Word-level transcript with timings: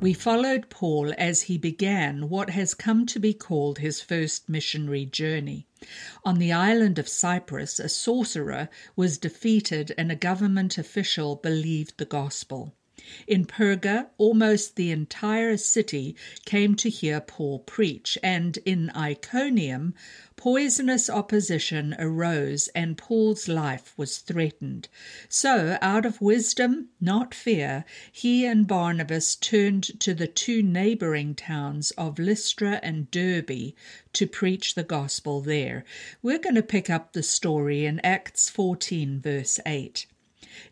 we 0.00 0.14
followed 0.14 0.70
Paul 0.70 1.12
as 1.18 1.42
he 1.42 1.58
began 1.58 2.30
what 2.30 2.50
has 2.50 2.72
come 2.72 3.04
to 3.06 3.20
be 3.20 3.34
called 3.34 3.78
his 3.78 4.00
first 4.00 4.48
missionary 4.48 5.04
journey. 5.04 5.66
On 6.24 6.38
the 6.38 6.52
island 6.52 6.98
of 6.98 7.08
Cyprus, 7.08 7.78
a 7.78 7.88
sorcerer 7.88 8.70
was 8.96 9.18
defeated 9.18 9.92
and 9.98 10.10
a 10.10 10.16
government 10.16 10.78
official 10.78 11.36
believed 11.36 11.98
the 11.98 12.06
gospel. 12.06 12.74
In 13.26 13.44
Perga, 13.44 14.08
almost 14.18 14.76
the 14.76 14.90
entire 14.90 15.56
city 15.56 16.14
came 16.44 16.76
to 16.76 16.88
hear 16.88 17.20
Paul 17.20 17.58
preach, 17.58 18.16
and 18.22 18.56
in 18.64 18.90
Iconium, 18.90 19.94
poisonous 20.36 21.10
opposition 21.10 21.94
arose 21.98 22.68
and 22.68 22.96
Paul's 22.96 23.48
life 23.48 23.92
was 23.96 24.18
threatened. 24.18 24.88
So, 25.28 25.76
out 25.82 26.06
of 26.06 26.22
wisdom, 26.22 26.88
not 27.00 27.34
fear, 27.34 27.84
he 28.12 28.46
and 28.46 28.66
Barnabas 28.66 29.34
turned 29.34 30.00
to 30.00 30.14
the 30.14 30.26
two 30.26 30.62
neighboring 30.62 31.34
towns 31.34 31.90
of 31.98 32.18
Lystra 32.18 32.80
and 32.82 33.10
Derbe 33.10 33.74
to 34.12 34.26
preach 34.26 34.74
the 34.74 34.82
gospel 34.82 35.40
there. 35.40 35.84
We're 36.22 36.38
going 36.38 36.54
to 36.54 36.62
pick 36.62 36.88
up 36.88 37.12
the 37.12 37.22
story 37.22 37.84
in 37.84 38.00
Acts 38.00 38.48
14, 38.48 39.20
verse 39.20 39.60
8. 39.66 40.06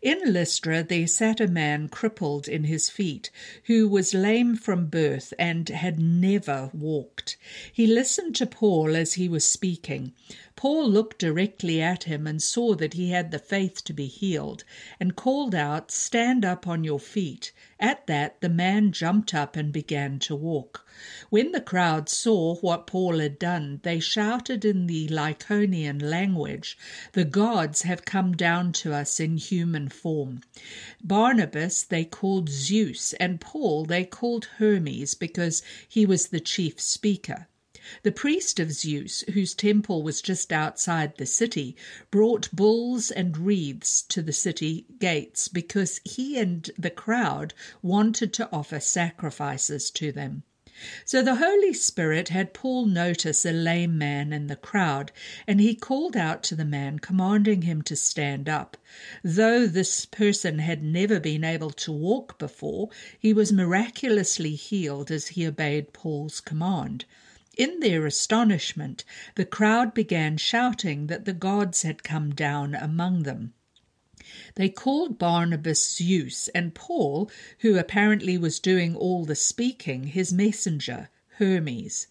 In 0.01 0.33
Lystra 0.33 0.83
there 0.83 1.07
sat 1.07 1.39
a 1.39 1.47
man 1.47 1.89
crippled 1.89 2.47
in 2.47 2.65
his 2.65 2.89
feet, 2.89 3.31
who 3.65 3.87
was 3.87 4.13
lame 4.13 4.55
from 4.55 4.85
birth 4.85 5.33
and 5.39 5.67
had 5.69 5.99
never 5.99 6.69
walked. 6.73 7.37
He 7.73 7.87
listened 7.87 8.35
to 8.35 8.45
Paul 8.45 8.95
as 8.95 9.13
he 9.13 9.27
was 9.27 9.43
speaking. 9.45 10.13
Paul 10.61 10.89
looked 10.89 11.19
directly 11.19 11.81
at 11.81 12.03
him 12.03 12.27
and 12.27 12.43
saw 12.43 12.75
that 12.75 12.95
he 12.95 13.11
had 13.11 13.31
the 13.31 13.39
faith 13.39 13.81
to 13.85 13.93
be 13.93 14.07
healed, 14.07 14.65
and 14.99 15.15
called 15.15 15.55
out, 15.55 15.89
Stand 15.89 16.43
up 16.43 16.67
on 16.67 16.83
your 16.83 16.99
feet. 16.99 17.53
At 17.79 18.07
that 18.07 18.41
the 18.41 18.49
man 18.49 18.91
jumped 18.91 19.33
up 19.33 19.55
and 19.55 19.71
began 19.71 20.19
to 20.19 20.35
walk. 20.35 20.85
When 21.29 21.53
the 21.53 21.61
crowd 21.61 22.09
saw 22.09 22.55
what 22.55 22.87
Paul 22.87 23.19
had 23.19 23.39
done, 23.39 23.79
they 23.83 24.01
shouted 24.01 24.65
in 24.65 24.87
the 24.87 25.07
Lycaonian 25.07 26.01
language, 26.01 26.77
The 27.13 27.23
gods 27.23 27.83
have 27.83 28.03
come 28.03 28.35
down 28.35 28.73
to 28.83 28.93
us 28.93 29.21
in 29.21 29.37
human 29.37 29.87
form. 29.87 30.41
Barnabas 31.01 31.83
they 31.83 32.03
called 32.03 32.49
Zeus, 32.49 33.13
and 33.13 33.39
Paul 33.39 33.85
they 33.85 34.03
called 34.03 34.49
Hermes, 34.57 35.13
because 35.13 35.63
he 35.87 36.05
was 36.05 36.27
the 36.27 36.41
chief 36.41 36.81
speaker. 36.81 37.47
The 38.03 38.11
priest 38.11 38.59
of 38.59 38.71
Zeus, 38.71 39.21
whose 39.33 39.55
temple 39.55 40.03
was 40.03 40.21
just 40.21 40.53
outside 40.53 41.17
the 41.17 41.25
city, 41.25 41.75
brought 42.11 42.51
bulls 42.51 43.09
and 43.09 43.35
wreaths 43.35 44.03
to 44.09 44.21
the 44.21 44.31
city 44.31 44.85
gates 44.99 45.47
because 45.47 45.99
he 46.05 46.37
and 46.37 46.69
the 46.77 46.91
crowd 46.91 47.55
wanted 47.81 48.31
to 48.33 48.49
offer 48.51 48.79
sacrifices 48.79 49.89
to 49.91 50.11
them. 50.11 50.43
So 51.03 51.21
the 51.21 51.35
Holy 51.35 51.73
Spirit 51.73 52.29
had 52.29 52.53
Paul 52.53 52.85
notice 52.85 53.43
a 53.43 53.51
lame 53.51 53.97
man 53.97 54.31
in 54.31 54.47
the 54.47 54.55
crowd, 54.55 55.11
and 55.45 55.59
he 55.59 55.75
called 55.75 56.15
out 56.15 56.41
to 56.43 56.55
the 56.55 56.63
man, 56.63 56.99
commanding 56.99 57.63
him 57.63 57.81
to 57.81 57.97
stand 57.97 58.47
up. 58.47 58.77
Though 59.21 59.67
this 59.67 60.05
person 60.05 60.59
had 60.59 60.81
never 60.81 61.19
been 61.19 61.43
able 61.43 61.71
to 61.71 61.91
walk 61.91 62.39
before, 62.39 62.89
he 63.19 63.33
was 63.33 63.51
miraculously 63.51 64.55
healed 64.55 65.11
as 65.11 65.27
he 65.27 65.45
obeyed 65.45 65.91
Paul's 65.91 66.39
command. 66.39 67.03
In 67.59 67.81
their 67.81 68.05
astonishment, 68.05 69.03
the 69.35 69.43
crowd 69.43 69.93
began 69.93 70.37
shouting 70.37 71.07
that 71.07 71.25
the 71.25 71.33
gods 71.33 71.81
had 71.81 72.05
come 72.05 72.33
down 72.33 72.73
among 72.73 73.23
them. 73.23 73.53
They 74.55 74.69
called 74.69 75.19
Barnabas 75.19 75.93
Zeus, 75.93 76.47
and 76.55 76.73
Paul, 76.73 77.29
who 77.59 77.77
apparently 77.77 78.37
was 78.37 78.61
doing 78.61 78.95
all 78.95 79.25
the 79.25 79.35
speaking, 79.35 80.05
his 80.05 80.31
messenger, 80.31 81.09
Hermes. 81.31 82.07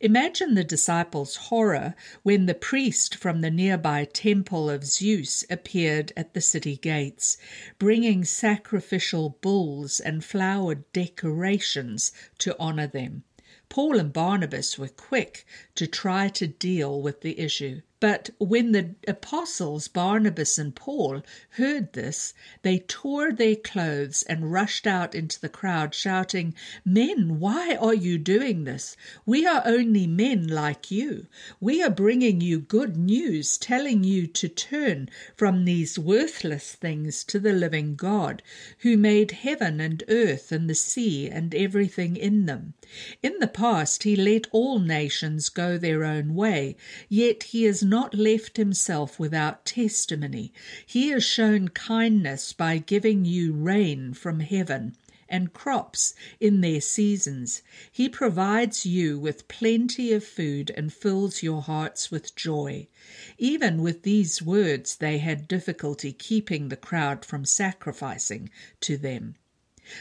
Imagine 0.00 0.54
the 0.54 0.62
disciples' 0.62 1.34
horror 1.34 1.96
when 2.22 2.46
the 2.46 2.54
priest 2.54 3.16
from 3.16 3.40
the 3.40 3.50
nearby 3.50 4.04
temple 4.04 4.70
of 4.70 4.84
Zeus 4.84 5.44
appeared 5.50 6.12
at 6.16 6.32
the 6.32 6.40
city 6.40 6.76
gates, 6.76 7.36
bringing 7.80 8.24
sacrificial 8.24 9.30
bulls 9.40 9.98
and 9.98 10.22
flowered 10.24 10.84
decorations 10.92 12.12
to 12.38 12.56
honor 12.60 12.86
them. 12.86 13.24
Paul 13.72 13.98
and 13.98 14.12
Barnabas 14.12 14.78
were 14.78 14.88
quick 14.88 15.46
to 15.76 15.86
try 15.86 16.28
to 16.28 16.46
deal 16.46 17.00
with 17.00 17.22
the 17.22 17.40
issue. 17.40 17.80
But 18.02 18.30
when 18.38 18.72
the 18.72 18.96
apostles 19.06 19.86
Barnabas 19.86 20.58
and 20.58 20.74
Paul 20.74 21.22
heard 21.50 21.92
this, 21.92 22.34
they 22.62 22.80
tore 22.80 23.32
their 23.32 23.54
clothes 23.54 24.24
and 24.24 24.50
rushed 24.50 24.88
out 24.88 25.14
into 25.14 25.40
the 25.40 25.48
crowd, 25.48 25.94
shouting, 25.94 26.52
Men, 26.84 27.38
why 27.38 27.76
are 27.76 27.94
you 27.94 28.18
doing 28.18 28.64
this? 28.64 28.96
We 29.24 29.46
are 29.46 29.62
only 29.64 30.08
men 30.08 30.48
like 30.48 30.90
you. 30.90 31.28
We 31.60 31.80
are 31.80 31.90
bringing 31.90 32.40
you 32.40 32.58
good 32.58 32.96
news, 32.96 33.56
telling 33.56 34.02
you 34.02 34.26
to 34.26 34.48
turn 34.48 35.08
from 35.36 35.64
these 35.64 35.96
worthless 35.96 36.72
things 36.72 37.22
to 37.22 37.38
the 37.38 37.52
living 37.52 37.94
God, 37.94 38.42
who 38.78 38.96
made 38.96 39.30
heaven 39.30 39.80
and 39.80 40.02
earth 40.08 40.50
and 40.50 40.68
the 40.68 40.74
sea 40.74 41.30
and 41.30 41.54
everything 41.54 42.16
in 42.16 42.46
them. 42.46 42.74
In 43.22 43.38
the 43.38 43.46
past, 43.46 44.02
he 44.02 44.16
let 44.16 44.48
all 44.50 44.80
nations 44.80 45.48
go 45.48 45.78
their 45.78 46.02
own 46.02 46.34
way, 46.34 46.74
yet 47.08 47.44
he 47.44 47.64
is 47.64 47.91
not 47.92 48.14
left 48.14 48.56
himself 48.56 49.18
without 49.18 49.66
testimony. 49.66 50.50
He 50.86 51.10
has 51.10 51.22
shown 51.22 51.68
kindness 51.68 52.54
by 52.54 52.78
giving 52.78 53.26
you 53.26 53.52
rain 53.52 54.14
from 54.14 54.40
heaven 54.40 54.96
and 55.28 55.52
crops 55.52 56.14
in 56.40 56.62
their 56.62 56.80
seasons. 56.80 57.60
He 57.90 58.08
provides 58.08 58.86
you 58.86 59.18
with 59.18 59.46
plenty 59.46 60.10
of 60.14 60.24
food 60.24 60.72
and 60.74 60.90
fills 60.90 61.42
your 61.42 61.60
hearts 61.60 62.10
with 62.10 62.34
joy. 62.34 62.88
Even 63.36 63.82
with 63.82 64.04
these 64.04 64.40
words, 64.40 64.96
they 64.96 65.18
had 65.18 65.46
difficulty 65.46 66.14
keeping 66.14 66.70
the 66.70 66.76
crowd 66.76 67.26
from 67.26 67.44
sacrificing 67.44 68.48
to 68.80 68.96
them. 68.96 69.34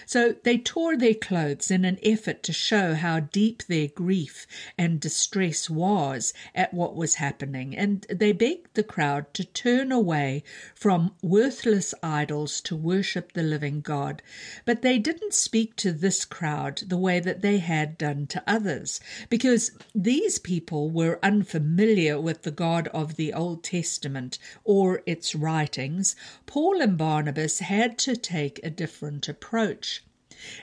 So 0.05 0.35
they 0.43 0.57
tore 0.57 0.97
their 0.97 1.13
clothes 1.13 1.71
in 1.71 1.85
an 1.85 1.99
effort 2.03 2.43
to 2.43 2.53
show 2.53 2.93
how 2.93 3.19
deep 3.19 3.63
their 3.63 3.87
grief 3.87 4.47
and 4.77 4.99
distress 4.99 5.69
was 5.69 6.33
at 6.53 6.73
what 6.73 6.95
was 6.95 7.15
happening, 7.15 7.75
and 7.75 8.05
they 8.09 8.31
begged 8.31 8.73
the 8.73 8.83
crowd 8.83 9.33
to 9.33 9.43
turn 9.43 9.91
away 9.91 10.43
from 10.75 11.13
worthless 11.21 11.93
idols 12.03 12.61
to 12.61 12.75
worship 12.75 13.33
the 13.33 13.43
living 13.43 13.81
God. 13.81 14.21
But 14.65 14.81
they 14.81 14.97
didn't 14.99 15.33
speak 15.33 15.75
to 15.77 15.91
this 15.91 16.25
crowd 16.25 16.81
the 16.87 16.97
way 16.97 17.19
that 17.19 17.41
they 17.41 17.57
had 17.57 17.97
done 17.97 18.27
to 18.27 18.43
others, 18.47 18.99
because 19.29 19.71
these 19.95 20.39
people 20.39 20.89
were 20.89 21.19
unfamiliar 21.23 22.19
with 22.19 22.43
the 22.43 22.51
God 22.51 22.87
of 22.89 23.15
the 23.15 23.33
Old 23.33 23.63
Testament 23.63 24.37
or 24.63 25.01
its 25.05 25.35
writings. 25.35 26.15
Paul 26.45 26.81
and 26.81 26.97
Barnabas 26.97 27.59
had 27.59 27.97
to 27.99 28.15
take 28.15 28.59
a 28.63 28.69
different 28.69 29.27
approach 29.29 29.80
approach. 29.81 30.03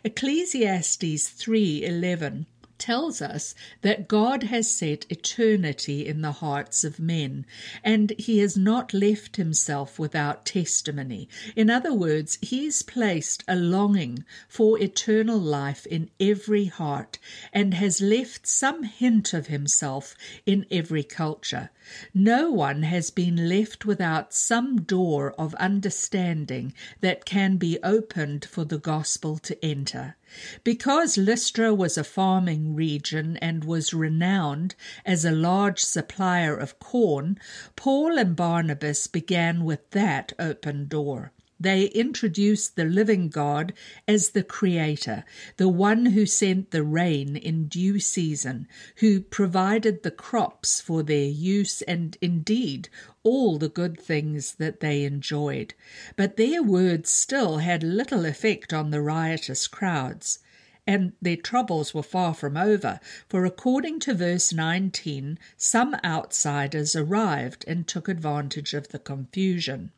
Ecclesiastes 0.05 1.29
3:11 1.31 2.47
tells 2.79 3.21
us 3.21 3.55
that 3.83 4.09
God 4.09 4.45
has 4.45 4.71
set 4.71 5.05
eternity 5.11 6.07
in 6.07 6.23
the 6.23 6.33
hearts 6.33 6.85
of 6.85 7.01
men, 7.01 7.45
and 7.83 8.13
he 8.19 8.39
has 8.39 8.57
not 8.57 8.95
left 8.95 9.37
himself 9.37 9.99
without 9.99 10.47
testimony. 10.47 11.29
In 11.57 11.71
other 11.71 11.93
words, 11.93 12.39
he 12.41 12.67
has 12.67 12.83
placed 12.83 13.43
a 13.49 13.57
longing 13.57 14.25
for 14.49 14.79
eternal 14.79 15.39
life 15.39 15.87
in 15.87 16.11
every 16.21 16.67
heart 16.67 17.19
and 17.53 17.75
has 17.75 18.01
left 18.01 18.47
some 18.47 18.83
hint 18.83 19.35
of 19.35 19.49
himself 19.49 20.15
in 20.47 20.67
every 20.71 21.03
culture. 21.03 21.71
No 22.13 22.51
one 22.51 22.83
has 22.83 23.11
been 23.11 23.49
left 23.49 23.87
without 23.87 24.35
some 24.35 24.83
door 24.83 25.33
of 25.39 25.55
understanding 25.55 26.75
that 27.01 27.25
can 27.25 27.57
be 27.57 27.79
opened 27.83 28.45
for 28.45 28.65
the 28.65 28.79
gospel 28.79 29.39
to 29.39 29.65
enter. 29.65 30.17
Because 30.63 31.17
Lystra 31.17 31.73
was 31.73 31.97
a 31.97 32.05
farming 32.05 32.75
region 32.75 33.39
and 33.39 33.65
was 33.65 33.95
renowned 33.95 34.75
as 35.07 35.25
a 35.25 35.31
large 35.31 35.81
supplier 35.81 36.55
of 36.55 36.79
corn, 36.79 37.39
Paul 37.77 38.19
and 38.19 38.37
Barnabas 38.37 39.07
began 39.07 39.65
with 39.65 39.91
that 39.93 40.35
open 40.39 40.87
door. 40.87 41.33
They 41.61 41.87
introduced 41.87 42.77
the 42.77 42.85
living 42.85 43.31
God 43.31 43.73
as 44.07 44.31
the 44.31 44.45
creator, 44.45 45.25
the 45.57 45.69
one 45.69 46.07
who 46.07 46.25
sent 46.25 46.71
the 46.71 46.85
rain 46.85 47.37
in 47.37 47.67
due 47.67 47.99
season, 47.99 48.69
who 48.99 49.21
provided 49.21 50.05
the 50.05 50.13
crops 50.13 50.81
for 50.81 51.03
their 51.03 51.27
use 51.29 51.83
and 51.83 52.17
indeed 52.21 52.89
all 53.25 53.59
the 53.59 53.69
good 53.69 53.99
things 53.99 54.55
that 54.55 54.79
they 54.79 55.03
enjoyed. 55.03 55.75
But 56.15 56.37
their 56.37 56.63
words 56.63 57.11
still 57.11 57.59
had 57.59 57.83
little 57.83 58.25
effect 58.25 58.73
on 58.73 58.91
the 58.91 59.03
riotous 59.03 59.67
crowds. 59.67 60.39
And 60.87 61.13
their 61.21 61.37
troubles 61.37 61.93
were 61.93 62.05
far 62.05 62.35
from 62.35 62.57
over, 62.57 63.01
for 63.29 63.45
according 63.45 63.99
to 64.01 64.15
verse 64.15 64.53
19, 64.53 65.39
some 65.57 65.97
outsiders 66.05 66.95
arrived 66.95 67.65
and 67.67 67.87
took 67.87 68.09
advantage 68.09 68.75
of 68.75 68.89
the 68.89 69.01
confusion. 69.01 69.91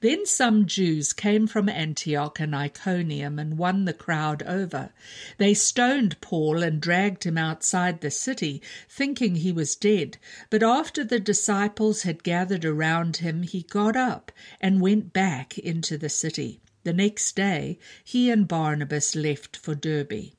Then 0.00 0.26
some 0.26 0.66
Jews 0.66 1.14
came 1.14 1.46
from 1.46 1.70
Antioch 1.70 2.38
and 2.38 2.54
Iconium 2.54 3.38
and 3.38 3.56
won 3.56 3.86
the 3.86 3.94
crowd 3.94 4.42
over. 4.42 4.92
They 5.38 5.54
stoned 5.54 6.20
Paul 6.20 6.62
and 6.62 6.78
dragged 6.78 7.24
him 7.24 7.38
outside 7.38 8.02
the 8.02 8.10
city, 8.10 8.60
thinking 8.86 9.36
he 9.36 9.52
was 9.52 9.74
dead. 9.74 10.18
But 10.50 10.62
after 10.62 11.04
the 11.04 11.18
disciples 11.18 12.02
had 12.02 12.22
gathered 12.22 12.66
around 12.66 13.16
him, 13.16 13.44
he 13.44 13.62
got 13.62 13.96
up 13.96 14.30
and 14.60 14.82
went 14.82 15.14
back 15.14 15.58
into 15.58 15.96
the 15.96 16.10
city. 16.10 16.60
The 16.84 16.92
next 16.92 17.34
day 17.34 17.78
he 18.04 18.30
and 18.30 18.46
Barnabas 18.46 19.16
left 19.16 19.56
for 19.56 19.74
Derbe. 19.74 20.35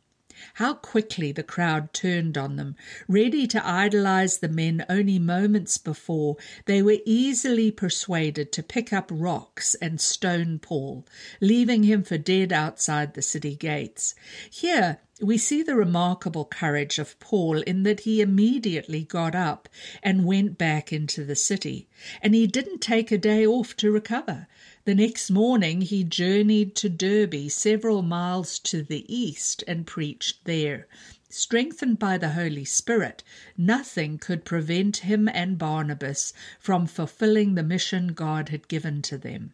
How 0.55 0.75
quickly 0.75 1.31
the 1.31 1.41
crowd 1.41 1.93
turned 1.93 2.37
on 2.37 2.57
them. 2.57 2.75
Ready 3.07 3.47
to 3.47 3.67
idolize 3.67 4.37
the 4.37 4.47
men 4.47 4.85
only 4.87 5.17
moments 5.17 5.77
before, 5.79 6.37
they 6.65 6.81
were 6.81 6.99
easily 7.05 7.71
persuaded 7.71 8.51
to 8.51 8.61
pick 8.61 8.93
up 8.93 9.09
rocks 9.11 9.75
and 9.81 9.99
stone 9.99 10.59
Paul, 10.59 11.07
leaving 11.41 11.83
him 11.83 12.03
for 12.03 12.19
dead 12.19 12.53
outside 12.53 13.13
the 13.13 13.21
city 13.21 13.55
gates. 13.55 14.13
Here, 14.51 14.99
we 15.19 15.39
see 15.39 15.63
the 15.63 15.75
remarkable 15.75 16.45
courage 16.45 16.99
of 16.99 17.19
Paul 17.19 17.61
in 17.61 17.81
that 17.83 18.01
he 18.01 18.21
immediately 18.21 19.03
got 19.03 19.33
up 19.33 19.67
and 20.03 20.25
went 20.25 20.59
back 20.59 20.93
into 20.93 21.25
the 21.25 21.35
city, 21.35 21.87
and 22.21 22.35
he 22.35 22.45
didn't 22.45 22.79
take 22.79 23.11
a 23.11 23.17
day 23.17 23.45
off 23.45 23.75
to 23.77 23.89
recover. 23.89 24.47
The 24.87 24.95
next 24.95 25.29
morning 25.29 25.81
he 25.81 26.05
journeyed 26.05 26.73
to 26.75 26.87
Derbe, 26.87 27.49
several 27.51 28.01
miles 28.01 28.57
to 28.59 28.81
the 28.81 29.03
east, 29.13 29.61
and 29.67 29.85
preached 29.85 30.45
there. 30.45 30.87
Strengthened 31.27 31.99
by 31.99 32.17
the 32.17 32.29
Holy 32.29 32.63
Spirit, 32.63 33.21
nothing 33.57 34.17
could 34.17 34.45
prevent 34.45 34.95
him 35.03 35.27
and 35.27 35.57
Barnabas 35.57 36.31
from 36.57 36.87
fulfilling 36.87 37.55
the 37.55 37.63
mission 37.63 38.13
God 38.13 38.47
had 38.47 38.69
given 38.69 39.01
to 39.01 39.17
them. 39.17 39.51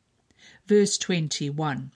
Verse 0.67 0.99
21 0.99 1.89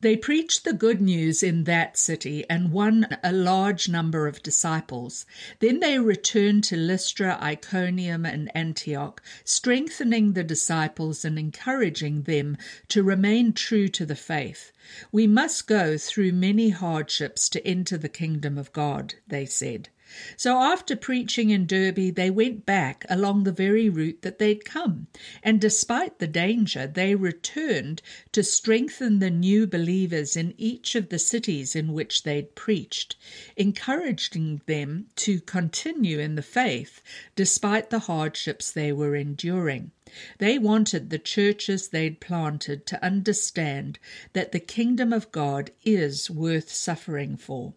they 0.00 0.16
preached 0.16 0.62
the 0.62 0.72
good 0.72 1.00
news 1.00 1.42
in 1.42 1.64
that 1.64 1.96
city 1.96 2.44
and 2.48 2.70
won 2.70 3.06
a 3.24 3.32
large 3.32 3.88
number 3.88 4.28
of 4.28 4.42
disciples. 4.42 5.26
Then 5.58 5.80
they 5.80 5.98
returned 5.98 6.62
to 6.64 6.76
Lystra, 6.76 7.36
Iconium, 7.42 8.24
and 8.24 8.50
Antioch, 8.54 9.20
strengthening 9.44 10.34
the 10.34 10.44
disciples 10.44 11.24
and 11.24 11.38
encouraging 11.38 12.22
them 12.22 12.56
to 12.88 13.02
remain 13.02 13.52
true 13.52 13.88
to 13.88 14.06
the 14.06 14.14
faith. 14.14 14.70
We 15.10 15.26
must 15.26 15.66
go 15.66 15.98
through 15.98 16.32
many 16.32 16.70
hardships 16.70 17.48
to 17.48 17.66
enter 17.66 17.98
the 17.98 18.08
kingdom 18.08 18.56
of 18.56 18.72
God, 18.72 19.14
they 19.26 19.46
said. 19.46 19.88
So 20.38 20.56
after 20.56 20.96
preaching 20.96 21.50
in 21.50 21.66
Derbe, 21.66 22.14
they 22.14 22.30
went 22.30 22.64
back 22.64 23.04
along 23.10 23.44
the 23.44 23.52
very 23.52 23.90
route 23.90 24.22
that 24.22 24.38
they'd 24.38 24.64
come, 24.64 25.08
and 25.42 25.60
despite 25.60 26.18
the 26.18 26.26
danger, 26.26 26.86
they 26.86 27.14
returned 27.14 28.00
to 28.32 28.42
strengthen 28.42 29.18
the 29.18 29.28
new 29.28 29.66
believers 29.66 30.34
in 30.34 30.54
each 30.56 30.94
of 30.94 31.10
the 31.10 31.18
cities 31.18 31.76
in 31.76 31.92
which 31.92 32.22
they'd 32.22 32.54
preached, 32.54 33.16
encouraging 33.56 34.62
them 34.64 35.08
to 35.16 35.40
continue 35.40 36.18
in 36.18 36.36
the 36.36 36.42
faith 36.42 37.02
despite 37.36 37.90
the 37.90 37.98
hardships 38.00 38.70
they 38.70 38.92
were 38.92 39.14
enduring. 39.14 39.90
They 40.38 40.58
wanted 40.58 41.10
the 41.10 41.18
churches 41.18 41.88
they'd 41.88 42.18
planted 42.18 42.86
to 42.86 43.04
understand 43.04 43.98
that 44.32 44.52
the 44.52 44.60
kingdom 44.60 45.12
of 45.12 45.30
God 45.32 45.70
is 45.84 46.30
worth 46.30 46.72
suffering 46.72 47.36
for. 47.36 47.74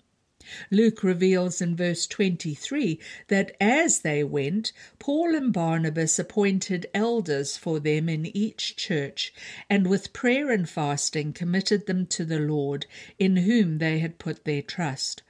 Luke 0.71 1.03
reveals 1.03 1.61
in 1.61 1.75
verse 1.75 2.07
23 2.07 2.99
that 3.27 3.55
as 3.61 3.99
they 3.99 4.23
went, 4.23 4.71
Paul 4.97 5.35
and 5.35 5.53
Barnabas 5.53 6.17
appointed 6.17 6.87
elders 6.93 7.57
for 7.57 7.79
them 7.79 8.09
in 8.09 8.25
each 8.35 8.75
church, 8.75 9.33
and 9.69 9.87
with 9.87 10.13
prayer 10.13 10.49
and 10.49 10.67
fasting 10.67 11.33
committed 11.33 11.85
them 11.85 12.05
to 12.07 12.25
the 12.25 12.39
Lord, 12.39 12.85
in 13.19 13.37
whom 13.37 13.77
they 13.77 13.99
had 13.99 14.19
put 14.19 14.45
their 14.45 14.61
trust. 14.61 15.21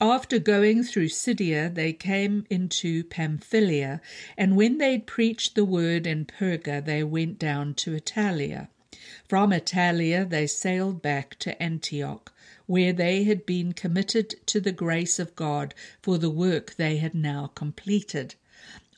After 0.00 0.38
going 0.38 0.82
through 0.82 1.10
Syria, 1.10 1.68
they 1.68 1.92
came 1.92 2.44
into 2.50 3.04
Pamphylia, 3.04 4.00
and 4.36 4.56
when 4.56 4.78
they'd 4.78 5.06
preached 5.06 5.54
the 5.54 5.64
word 5.64 6.06
in 6.06 6.24
Perga, 6.24 6.84
they 6.84 7.04
went 7.04 7.38
down 7.38 7.74
to 7.74 7.94
Attalia. 7.94 8.68
From 9.28 9.52
Attalia, 9.52 10.24
they 10.28 10.46
sailed 10.46 11.02
back 11.02 11.38
to 11.40 11.60
Antioch 11.62 12.31
where 12.72 12.94
they 12.94 13.24
had 13.24 13.44
been 13.44 13.74
committed 13.74 14.34
to 14.46 14.58
the 14.58 14.72
grace 14.72 15.18
of 15.18 15.36
God 15.36 15.74
for 16.00 16.16
the 16.16 16.30
work 16.30 16.74
they 16.76 16.96
had 16.96 17.14
now 17.14 17.48
completed. 17.54 18.34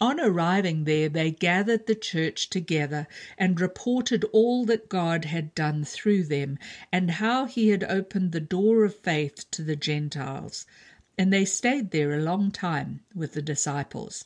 On 0.00 0.20
arriving 0.20 0.84
there, 0.84 1.08
they 1.08 1.32
gathered 1.32 1.88
the 1.88 1.96
church 1.96 2.48
together 2.50 3.08
and 3.36 3.60
reported 3.60 4.22
all 4.32 4.64
that 4.66 4.88
God 4.88 5.24
had 5.24 5.56
done 5.56 5.82
through 5.84 6.22
them 6.22 6.56
and 6.92 7.10
how 7.10 7.46
he 7.46 7.70
had 7.70 7.82
opened 7.82 8.30
the 8.30 8.38
door 8.38 8.84
of 8.84 8.94
faith 8.94 9.44
to 9.50 9.62
the 9.64 9.74
Gentiles 9.74 10.66
and 11.16 11.32
they 11.32 11.44
stayed 11.44 11.92
there 11.92 12.12
a 12.12 12.20
long 12.20 12.50
time 12.50 13.00
with 13.14 13.34
the 13.34 13.42
disciples. 13.42 14.24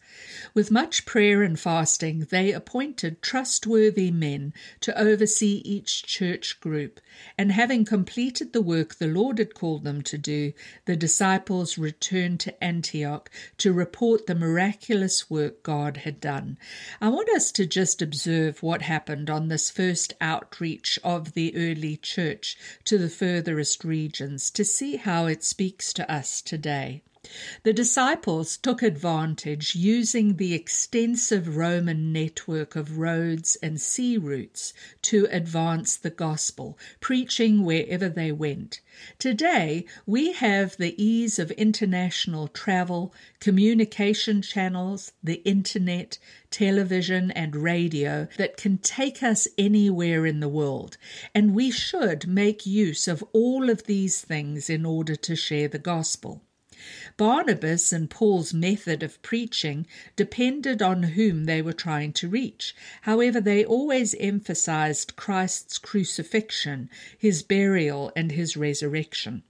With 0.55 0.70
much 0.70 1.05
prayer 1.05 1.43
and 1.43 1.61
fasting, 1.61 2.26
they 2.31 2.52
appointed 2.52 3.20
trustworthy 3.20 4.11
men 4.11 4.55
to 4.81 4.99
oversee 4.99 5.61
each 5.67 6.05
church 6.05 6.58
group, 6.61 7.00
and 7.37 7.52
having 7.52 7.85
completed 7.85 8.55
the 8.55 8.62
work 8.62 8.94
the 8.94 9.06
Lord 9.06 9.38
had 9.38 9.55
called 9.55 9.85
them 9.85 10.00
to 10.02 10.17
do, 10.17 10.55
the 10.87 10.96
disciples 10.96 11.76
returned 11.76 12.40
to 12.40 12.64
Antioch 12.64 13.31
to 13.58 13.73
report 13.73 14.26
the 14.26 14.35
miraculous 14.35 15.29
work 15.29 15.62
God 15.62 15.99
had 15.99 16.20
done. 16.20 16.56
I 17.02 17.11
want 17.11 17.29
us 17.29 17.52
to 17.52 17.67
just 17.67 18.00
observe 18.00 18.62
what 18.62 18.81
happened 18.82 19.29
on 19.29 19.49
this 19.49 19.70
first 19.70 20.14
outreach 20.23 20.99
of 21.05 21.35
the 21.35 21.55
early 21.55 21.99
church 21.99 22.56
to 22.85 22.96
the 22.96 23.11
furthest 23.11 23.85
regions 23.85 24.50
to 24.52 24.64
see 24.64 24.97
how 24.97 25.26
it 25.26 25.45
speaks 25.45 25.92
to 25.92 26.11
us 26.11 26.40
today 26.40 26.77
day. 26.78 27.02
The 27.64 27.73
disciples 27.73 28.56
took 28.56 28.82
advantage 28.82 29.75
using 29.75 30.37
the 30.37 30.54
extensive 30.54 31.56
Roman 31.56 32.12
network 32.12 32.76
of 32.76 32.97
roads 32.97 33.56
and 33.62 33.80
sea 33.80 34.16
routes 34.16 34.73
to 35.02 35.26
advance 35.30 35.97
the 35.97 36.11
gospel, 36.11 36.78
preaching 37.00 37.64
wherever 37.64 38.08
they 38.08 38.32
went. 38.32 38.80
Today, 39.18 39.85
we 40.06 40.32
have 40.32 40.76
the 40.76 40.94
ease 40.97 41.38
of 41.38 41.50
international 41.50 42.49
travel, 42.49 43.12
communication 43.40 44.40
channels, 44.40 45.12
the 45.23 45.42
internet, 45.44 46.18
television, 46.50 47.30
and 47.32 47.56
radio 47.56 48.28
that 48.38 48.56
can 48.56 48.78
take 48.78 49.23
us 49.23 49.47
anywhere 49.58 50.25
in 50.25 50.40
the 50.40 50.49
world, 50.49 50.97
and 51.35 51.54
we 51.54 51.70
should 51.70 52.26
make 52.26 52.64
use 52.64 53.06
of 53.08 53.25
all 53.32 53.68
of 53.68 53.85
these 53.85 54.23
things 54.23 54.70
in 54.70 54.87
order 54.87 55.16
to 55.16 55.37
share 55.37 55.68
the 55.68 55.78
gospel. 55.78 56.42
Barnabas 57.18 57.92
and 57.92 58.08
Paul's 58.08 58.54
method 58.54 59.02
of 59.02 59.20
preaching 59.22 59.87
depended 60.14 60.80
on 60.80 61.02
whom 61.02 61.44
they 61.46 61.60
were 61.60 61.72
trying 61.72 62.12
to 62.14 62.28
reach. 62.28 62.76
However, 63.02 63.40
they 63.40 63.64
always 63.64 64.14
emphasized 64.20 65.16
Christ's 65.16 65.78
crucifixion, 65.78 66.88
his 67.18 67.42
burial, 67.42 68.12
and 68.14 68.30
his 68.32 68.56
resurrection. 68.56 69.42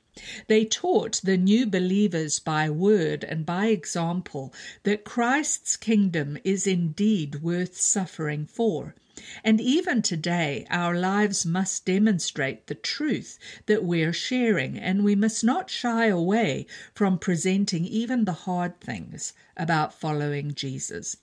They 0.46 0.64
taught 0.64 1.20
the 1.22 1.36
new 1.36 1.66
believers 1.66 2.38
by 2.38 2.70
word 2.70 3.24
and 3.24 3.46
by 3.46 3.66
example 3.66 4.52
that 4.82 5.04
Christ's 5.04 5.76
kingdom 5.76 6.38
is 6.44 6.66
indeed 6.66 7.42
worth 7.42 7.80
suffering 7.80 8.46
for. 8.46 8.94
And 9.42 9.60
even 9.60 10.02
today, 10.02 10.66
our 10.70 10.96
lives 10.96 11.44
must 11.44 11.84
demonstrate 11.84 12.68
the 12.68 12.74
truth 12.74 13.38
that 13.66 13.84
we're 13.84 14.12
sharing, 14.12 14.78
and 14.78 15.02
we 15.02 15.16
must 15.16 15.42
not 15.42 15.70
shy 15.70 16.06
away 16.06 16.66
from 16.94 17.18
presenting 17.18 17.84
even 17.84 18.24
the 18.24 18.32
hard 18.32 18.80
things 18.80 19.32
about 19.56 19.92
following 19.92 20.54
Jesus. 20.54 21.16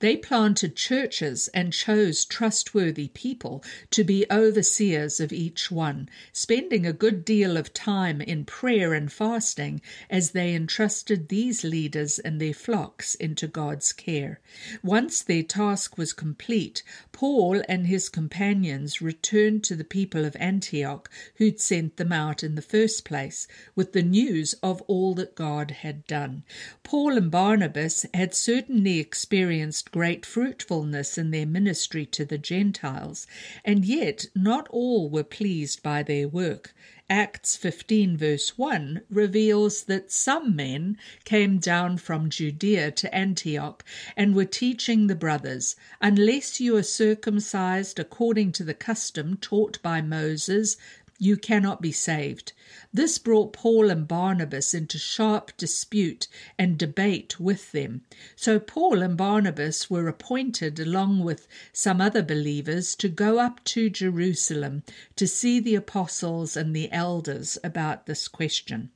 They 0.00 0.16
planted 0.16 0.76
churches 0.76 1.48
and 1.54 1.72
chose 1.72 2.24
trustworthy 2.24 3.08
people 3.08 3.62
to 3.90 4.04
be 4.04 4.26
overseers 4.30 5.20
of 5.20 5.32
each 5.32 5.70
one, 5.70 6.08
spending 6.32 6.86
a 6.86 6.92
good 6.92 7.24
deal 7.24 7.56
of 7.56 7.74
time 7.74 8.20
in 8.20 8.44
prayer 8.44 8.94
and 8.94 9.12
fasting 9.12 9.80
as 10.08 10.30
they 10.30 10.54
entrusted 10.54 11.28
these 11.28 11.64
leaders 11.64 12.18
and 12.18 12.40
their 12.40 12.54
flocks 12.54 13.14
into 13.16 13.46
God's 13.46 13.92
care. 13.92 14.40
Once 14.82 15.22
their 15.22 15.42
task 15.42 15.98
was 15.98 16.12
complete, 16.12 16.82
Paul 17.12 17.62
and 17.68 17.86
his 17.86 18.08
companions 18.08 19.02
returned 19.02 19.64
to 19.64 19.76
the 19.76 19.84
people 19.84 20.24
of 20.24 20.36
Antioch 20.40 21.10
who'd 21.36 21.60
sent 21.60 21.96
them 21.96 22.12
out 22.12 22.42
in 22.42 22.54
the 22.54 22.62
first 22.62 23.04
place 23.04 23.46
with 23.74 23.92
the 23.92 24.02
news 24.02 24.54
of 24.62 24.80
all 24.82 25.14
that 25.14 25.34
God 25.34 25.70
had 25.70 26.06
done. 26.06 26.42
Paul 26.82 27.16
and 27.16 27.30
Barnabas 27.30 28.06
had 28.14 28.34
certainly 28.34 28.98
experienced 28.98 29.67
experienced 29.68 29.92
great 29.92 30.24
fruitfulness 30.24 31.18
in 31.18 31.30
their 31.30 31.44
ministry 31.44 32.06
to 32.06 32.24
the 32.24 32.38
Gentiles, 32.38 33.26
and 33.66 33.84
yet 33.84 34.24
not 34.34 34.66
all 34.70 35.10
were 35.10 35.22
pleased 35.22 35.82
by 35.82 36.02
their 36.02 36.26
work. 36.26 36.74
Acts 37.10 37.54
15, 37.56 38.16
verse 38.16 38.56
1, 38.56 39.02
reveals 39.10 39.84
that 39.84 40.10
some 40.10 40.56
men 40.56 40.96
came 41.24 41.58
down 41.58 41.98
from 41.98 42.30
Judea 42.30 42.90
to 42.92 43.14
Antioch 43.14 43.84
and 44.16 44.34
were 44.34 44.46
teaching 44.46 45.06
the 45.06 45.14
brothers, 45.14 45.76
Unless 46.00 46.60
you 46.60 46.74
are 46.76 46.82
circumcised 46.82 47.98
according 47.98 48.52
to 48.52 48.64
the 48.64 48.74
custom 48.74 49.36
taught 49.36 49.82
by 49.82 50.00
Moses, 50.00 50.78
you 51.18 51.36
cannot 51.36 51.82
be 51.82 51.90
saved. 51.90 52.52
This 52.92 53.18
brought 53.18 53.52
Paul 53.52 53.90
and 53.90 54.06
Barnabas 54.06 54.72
into 54.72 54.98
sharp 54.98 55.56
dispute 55.56 56.28
and 56.58 56.78
debate 56.78 57.40
with 57.40 57.72
them. 57.72 58.02
So 58.36 58.60
Paul 58.60 59.02
and 59.02 59.16
Barnabas 59.16 59.90
were 59.90 60.06
appointed, 60.06 60.78
along 60.78 61.24
with 61.24 61.48
some 61.72 62.00
other 62.00 62.22
believers, 62.22 62.94
to 62.96 63.08
go 63.08 63.38
up 63.38 63.64
to 63.64 63.90
Jerusalem 63.90 64.84
to 65.16 65.26
see 65.26 65.58
the 65.58 65.74
apostles 65.74 66.56
and 66.56 66.74
the 66.74 66.90
elders 66.92 67.58
about 67.64 68.06
this 68.06 68.28
question. 68.28 68.90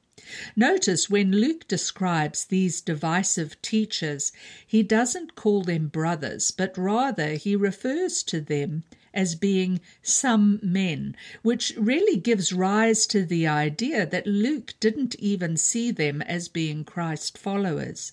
Notice 0.55 1.11
when 1.11 1.33
Luke 1.33 1.67
describes 1.67 2.45
these 2.45 2.81
divisive 2.81 3.61
teachers, 3.61 4.31
he 4.65 4.85
doesn't 4.85 5.35
call 5.35 5.63
them 5.63 5.89
brothers, 5.89 6.53
but 6.53 6.79
rather 6.79 7.35
he 7.35 7.57
refers 7.57 8.23
to 8.25 8.41
them 8.41 8.85
as 9.15 9.35
being 9.35 9.81
some 10.03 10.59
men, 10.63 11.15
which 11.43 11.73
really 11.77 12.17
gives 12.17 12.53
rise 12.53 13.07
to 13.07 13.25
the 13.25 13.47
idea 13.47 14.07
that 14.07 14.27
Luke 14.27 14.75
didn't 14.81 15.15
even 15.17 15.57
see 15.57 15.91
them 15.91 16.23
as 16.23 16.49
being 16.49 16.85
Christ 16.85 17.37
followers. 17.37 18.13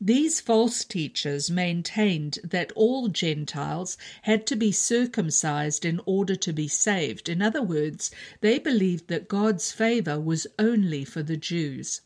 These 0.00 0.40
false 0.40 0.84
teachers 0.84 1.50
maintained 1.50 2.38
that 2.44 2.72
all 2.72 3.08
Gentiles 3.08 3.96
had 4.22 4.46
to 4.48 4.56
be 4.56 4.70
circumcised 4.70 5.84
in 5.84 6.00
order 6.04 6.36
to 6.36 6.52
be 6.52 6.68
saved. 6.68 7.28
In 7.28 7.40
other 7.40 7.62
words, 7.62 8.10
they 8.40 8.58
believed 8.58 9.08
that 9.08 9.28
God's 9.28 9.72
favor 9.72 10.20
was 10.20 10.46
only 10.58 11.04
for 11.04 11.22
the 11.22 11.36
Jews. 11.36 12.02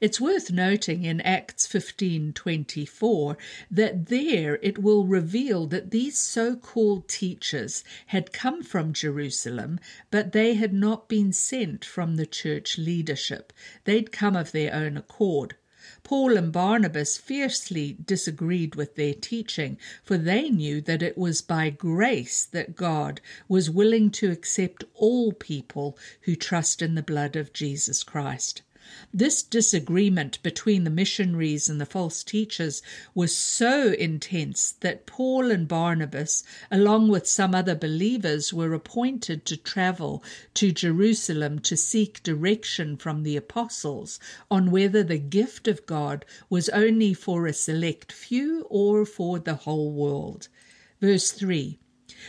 It's 0.00 0.20
worth 0.20 0.50
noting 0.50 1.04
in 1.04 1.20
Acts 1.20 1.66
15:24 1.66 3.36
that 3.70 4.06
there 4.06 4.58
it 4.62 4.78
will 4.78 5.04
reveal 5.04 5.66
that 5.66 5.90
these 5.90 6.16
so-called 6.16 7.08
teachers 7.08 7.84
had 8.06 8.32
come 8.32 8.62
from 8.62 8.94
Jerusalem, 8.94 9.78
but 10.10 10.32
they 10.32 10.54
had 10.54 10.72
not 10.72 11.08
been 11.08 11.32
sent 11.32 11.84
from 11.84 12.16
the 12.16 12.24
church 12.24 12.78
leadership. 12.78 13.52
They'd 13.84 14.12
come 14.12 14.34
of 14.34 14.52
their 14.52 14.74
own 14.74 14.96
accord. 14.96 15.56
Paul 16.02 16.36
and 16.36 16.50
Barnabas 16.50 17.16
fiercely 17.16 17.96
disagreed 18.04 18.74
with 18.74 18.96
their 18.96 19.14
teaching, 19.14 19.78
for 20.02 20.16
they 20.16 20.50
knew 20.50 20.80
that 20.80 21.02
it 21.02 21.18
was 21.18 21.42
by 21.42 21.70
grace 21.70 22.44
that 22.46 22.76
God 22.76 23.20
was 23.46 23.70
willing 23.70 24.10
to 24.12 24.30
accept 24.30 24.84
all 24.94 25.32
people 25.32 25.98
who 26.22 26.34
trust 26.34 26.82
in 26.82 26.94
the 26.94 27.02
blood 27.02 27.36
of 27.36 27.52
Jesus 27.52 28.02
Christ. 28.02 28.62
This 29.12 29.42
disagreement 29.42 30.42
between 30.42 30.84
the 30.84 30.90
missionaries 30.90 31.68
and 31.68 31.80
the 31.80 31.86
false 31.86 32.22
teachers 32.22 32.82
was 33.14 33.34
so 33.34 33.92
intense 33.92 34.72
that 34.80 35.06
Paul 35.06 35.50
and 35.50 35.66
Barnabas, 35.66 36.44
along 36.70 37.08
with 37.08 37.26
some 37.26 37.54
other 37.54 37.74
believers, 37.74 38.52
were 38.52 38.74
appointed 38.74 39.44
to 39.46 39.56
travel 39.56 40.22
to 40.54 40.72
Jerusalem 40.72 41.58
to 41.60 41.76
seek 41.76 42.22
direction 42.22 42.96
from 42.96 43.22
the 43.22 43.36
apostles 43.36 44.20
on 44.50 44.70
whether 44.70 45.02
the 45.02 45.18
gift 45.18 45.66
of 45.66 45.86
God 45.86 46.24
was 46.48 46.68
only 46.68 47.14
for 47.14 47.46
a 47.46 47.52
select 47.52 48.12
few 48.12 48.66
or 48.70 49.04
for 49.04 49.38
the 49.38 49.54
whole 49.54 49.92
world. 49.92 50.48
Verse 51.00 51.32
3 51.32 51.78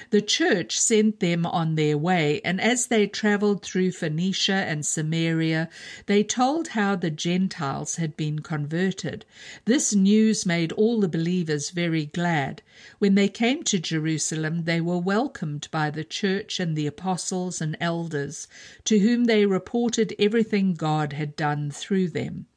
the 0.09 0.21
church 0.21 0.79
sent 0.79 1.19
them 1.19 1.45
on 1.45 1.75
their 1.75 1.97
way, 1.97 2.41
and 2.43 2.59
as 2.59 2.87
they 2.87 3.07
travelled 3.07 3.61
through 3.61 3.91
Phoenicia 3.91 4.53
and 4.53 4.85
Samaria, 4.85 5.69
they 6.07 6.23
told 6.23 6.69
how 6.69 6.95
the 6.95 7.09
Gentiles 7.09 7.95
had 7.95 8.17
been 8.17 8.39
converted. 8.39 9.25
This 9.65 9.95
news 9.95 10.45
made 10.45 10.71
all 10.73 10.99
the 10.99 11.07
believers 11.07 11.69
very 11.69 12.05
glad. 12.07 12.61
When 12.99 13.15
they 13.15 13.29
came 13.29 13.63
to 13.63 13.79
Jerusalem, 13.79 14.65
they 14.65 14.81
were 14.81 14.97
welcomed 14.97 15.67
by 15.71 15.89
the 15.89 16.03
church 16.03 16.59
and 16.59 16.75
the 16.75 16.87
apostles 16.87 17.61
and 17.61 17.77
elders, 17.79 18.47
to 18.83 18.99
whom 18.99 19.25
they 19.25 19.45
reported 19.45 20.13
everything 20.19 20.73
God 20.73 21.13
had 21.13 21.35
done 21.35 21.71
through 21.71 22.09
them. 22.09 22.47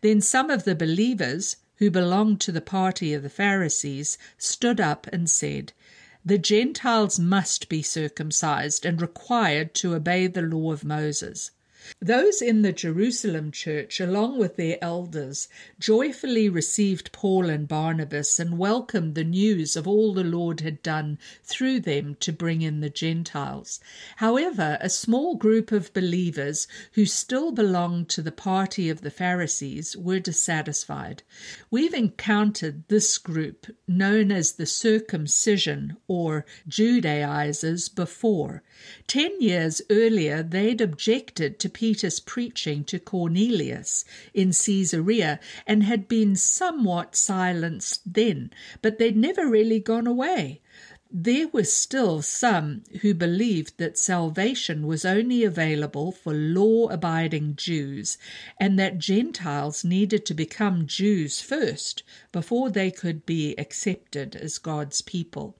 Then 0.00 0.20
some 0.20 0.50
of 0.50 0.64
the 0.64 0.74
believers, 0.74 1.56
who 1.76 1.90
belonged 1.90 2.40
to 2.40 2.52
the 2.52 2.60
party 2.60 3.12
of 3.12 3.22
the 3.22 3.28
Pharisees, 3.28 4.16
stood 4.38 4.80
up 4.80 5.06
and 5.12 5.28
said, 5.28 5.72
the 6.26 6.38
Gentiles 6.38 7.20
must 7.20 7.68
be 7.68 7.82
circumcised 7.82 8.84
and 8.84 9.00
required 9.00 9.72
to 9.74 9.94
obey 9.94 10.26
the 10.26 10.42
law 10.42 10.72
of 10.72 10.82
Moses. 10.82 11.52
Those 12.00 12.42
in 12.42 12.62
the 12.62 12.72
Jerusalem 12.72 13.50
church, 13.50 14.00
along 14.00 14.38
with 14.38 14.56
their 14.56 14.78
elders, 14.82 15.48
joyfully 15.78 16.48
received 16.48 17.12
Paul 17.12 17.48
and 17.48 17.68
Barnabas 17.68 18.38
and 18.38 18.58
welcomed 18.58 19.14
the 19.14 19.24
news 19.24 19.76
of 19.76 19.86
all 19.86 20.14
the 20.14 20.24
Lord 20.24 20.60
had 20.60 20.82
done 20.82 21.18
through 21.42 21.80
them 21.80 22.16
to 22.20 22.32
bring 22.32 22.62
in 22.62 22.80
the 22.80 22.90
Gentiles. 22.90 23.80
However, 24.16 24.78
a 24.80 24.88
small 24.88 25.36
group 25.36 25.72
of 25.72 25.92
believers 25.92 26.66
who 26.92 27.06
still 27.06 27.52
belonged 27.52 28.08
to 28.10 28.22
the 28.22 28.32
party 28.32 28.88
of 28.88 29.00
the 29.00 29.10
Pharisees 29.10 29.96
were 29.96 30.20
dissatisfied. 30.20 31.22
We've 31.70 31.94
encountered 31.94 32.88
this 32.88 33.18
group, 33.18 33.66
known 33.86 34.30
as 34.32 34.52
the 34.52 34.66
circumcision 34.66 35.96
or 36.08 36.44
Judaizers, 36.68 37.88
before. 37.88 38.62
Ten 39.06 39.40
years 39.40 39.82
earlier, 39.90 40.42
they'd 40.42 40.80
objected 40.80 41.58
to 41.58 41.68
Peter's 41.76 42.20
preaching 42.20 42.84
to 42.84 42.98
Cornelius 42.98 44.06
in 44.32 44.50
Caesarea 44.50 45.38
and 45.66 45.82
had 45.82 46.08
been 46.08 46.34
somewhat 46.34 47.14
silenced 47.14 48.14
then, 48.14 48.50
but 48.80 48.96
they'd 48.96 49.14
never 49.14 49.46
really 49.46 49.78
gone 49.78 50.06
away. 50.06 50.62
There 51.10 51.48
were 51.48 51.64
still 51.64 52.22
some 52.22 52.84
who 53.02 53.12
believed 53.12 53.76
that 53.76 53.98
salvation 53.98 54.86
was 54.86 55.04
only 55.04 55.44
available 55.44 56.12
for 56.12 56.32
law 56.32 56.88
abiding 56.88 57.56
Jews 57.56 58.16
and 58.58 58.78
that 58.78 58.98
Gentiles 58.98 59.84
needed 59.84 60.24
to 60.24 60.32
become 60.32 60.86
Jews 60.86 61.42
first 61.42 62.02
before 62.32 62.70
they 62.70 62.90
could 62.90 63.26
be 63.26 63.54
accepted 63.58 64.34
as 64.34 64.56
God's 64.56 65.02
people. 65.02 65.58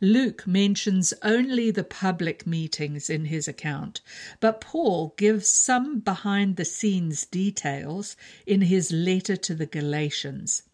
Luke 0.00 0.44
mentions 0.44 1.14
only 1.22 1.70
the 1.70 1.84
public 1.84 2.44
meetings 2.48 3.08
in 3.08 3.26
his 3.26 3.46
account, 3.46 4.00
but 4.40 4.60
Paul 4.60 5.14
gives 5.16 5.46
some 5.46 6.00
behind 6.00 6.56
the 6.56 6.64
scenes 6.64 7.24
details 7.24 8.16
in 8.44 8.62
his 8.62 8.90
letter 8.90 9.36
to 9.36 9.54
the 9.54 9.66
Galatians. 9.66 10.64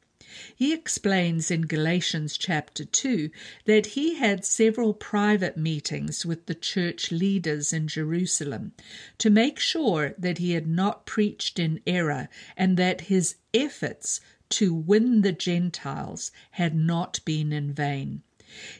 He 0.57 0.73
explains 0.73 1.51
in 1.51 1.67
Galatians 1.67 2.39
chapter 2.39 2.85
2 2.87 3.31
that 3.67 3.87
he 3.89 4.15
had 4.15 4.45
several 4.45 4.95
private 4.95 5.59
meetings 5.59 6.25
with 6.25 6.47
the 6.47 6.55
church 6.55 7.13
leaders 7.13 7.75
in 7.75 7.89
Jerusalem 7.89 8.73
to 9.19 9.29
make 9.29 9.59
sure 9.59 10.15
that 10.17 10.39
he 10.39 10.53
had 10.53 10.67
not 10.67 11.05
preached 11.05 11.59
in 11.59 11.81
error 11.87 12.31
and 12.57 12.79
that 12.79 13.03
his 13.03 13.35
efforts 13.53 14.21
to 14.49 14.73
win 14.73 15.21
the 15.21 15.33
Gentiles 15.33 16.31
had 16.53 16.75
not 16.75 17.21
been 17.27 17.53
in 17.53 17.75
vain. 17.75 18.23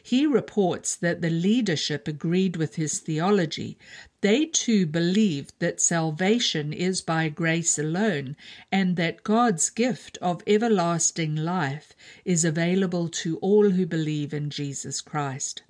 He 0.01 0.25
reports 0.25 0.95
that 0.95 1.21
the 1.21 1.29
leadership 1.29 2.07
agreed 2.07 2.55
with 2.55 2.75
his 2.75 2.99
theology. 2.99 3.77
They 4.21 4.45
too 4.45 4.85
believed 4.85 5.53
that 5.59 5.79
salvation 5.79 6.73
is 6.73 7.01
by 7.01 7.29
grace 7.29 7.77
alone 7.77 8.35
and 8.71 8.95
that 8.95 9.23
God's 9.23 9.69
gift 9.69 10.17
of 10.21 10.41
everlasting 10.47 11.35
life 11.35 11.93
is 12.25 12.43
available 12.43 13.09
to 13.09 13.37
all 13.37 13.69
who 13.69 13.85
believe 13.85 14.33
in 14.33 14.49
Jesus 14.49 15.01
Christ. 15.01 15.61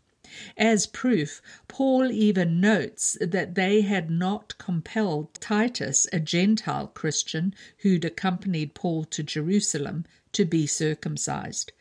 As 0.58 0.86
proof, 0.86 1.41
Paul 1.68 2.12
even 2.12 2.62
notes 2.62 3.18
that 3.20 3.56
they 3.56 3.82
had 3.82 4.12
not 4.12 4.56
compelled 4.60 5.34
Titus, 5.34 6.08
a 6.13 6.20
Gentile 6.20 6.88
Christian 6.88 7.56
who'd 7.79 8.06
accompanied 8.06 8.75
Paul 8.75 9.06
to 9.06 9.24
Jerusalem, 9.24 10.06
to 10.31 10.45
be 10.45 10.67
circumcised. 10.67 11.71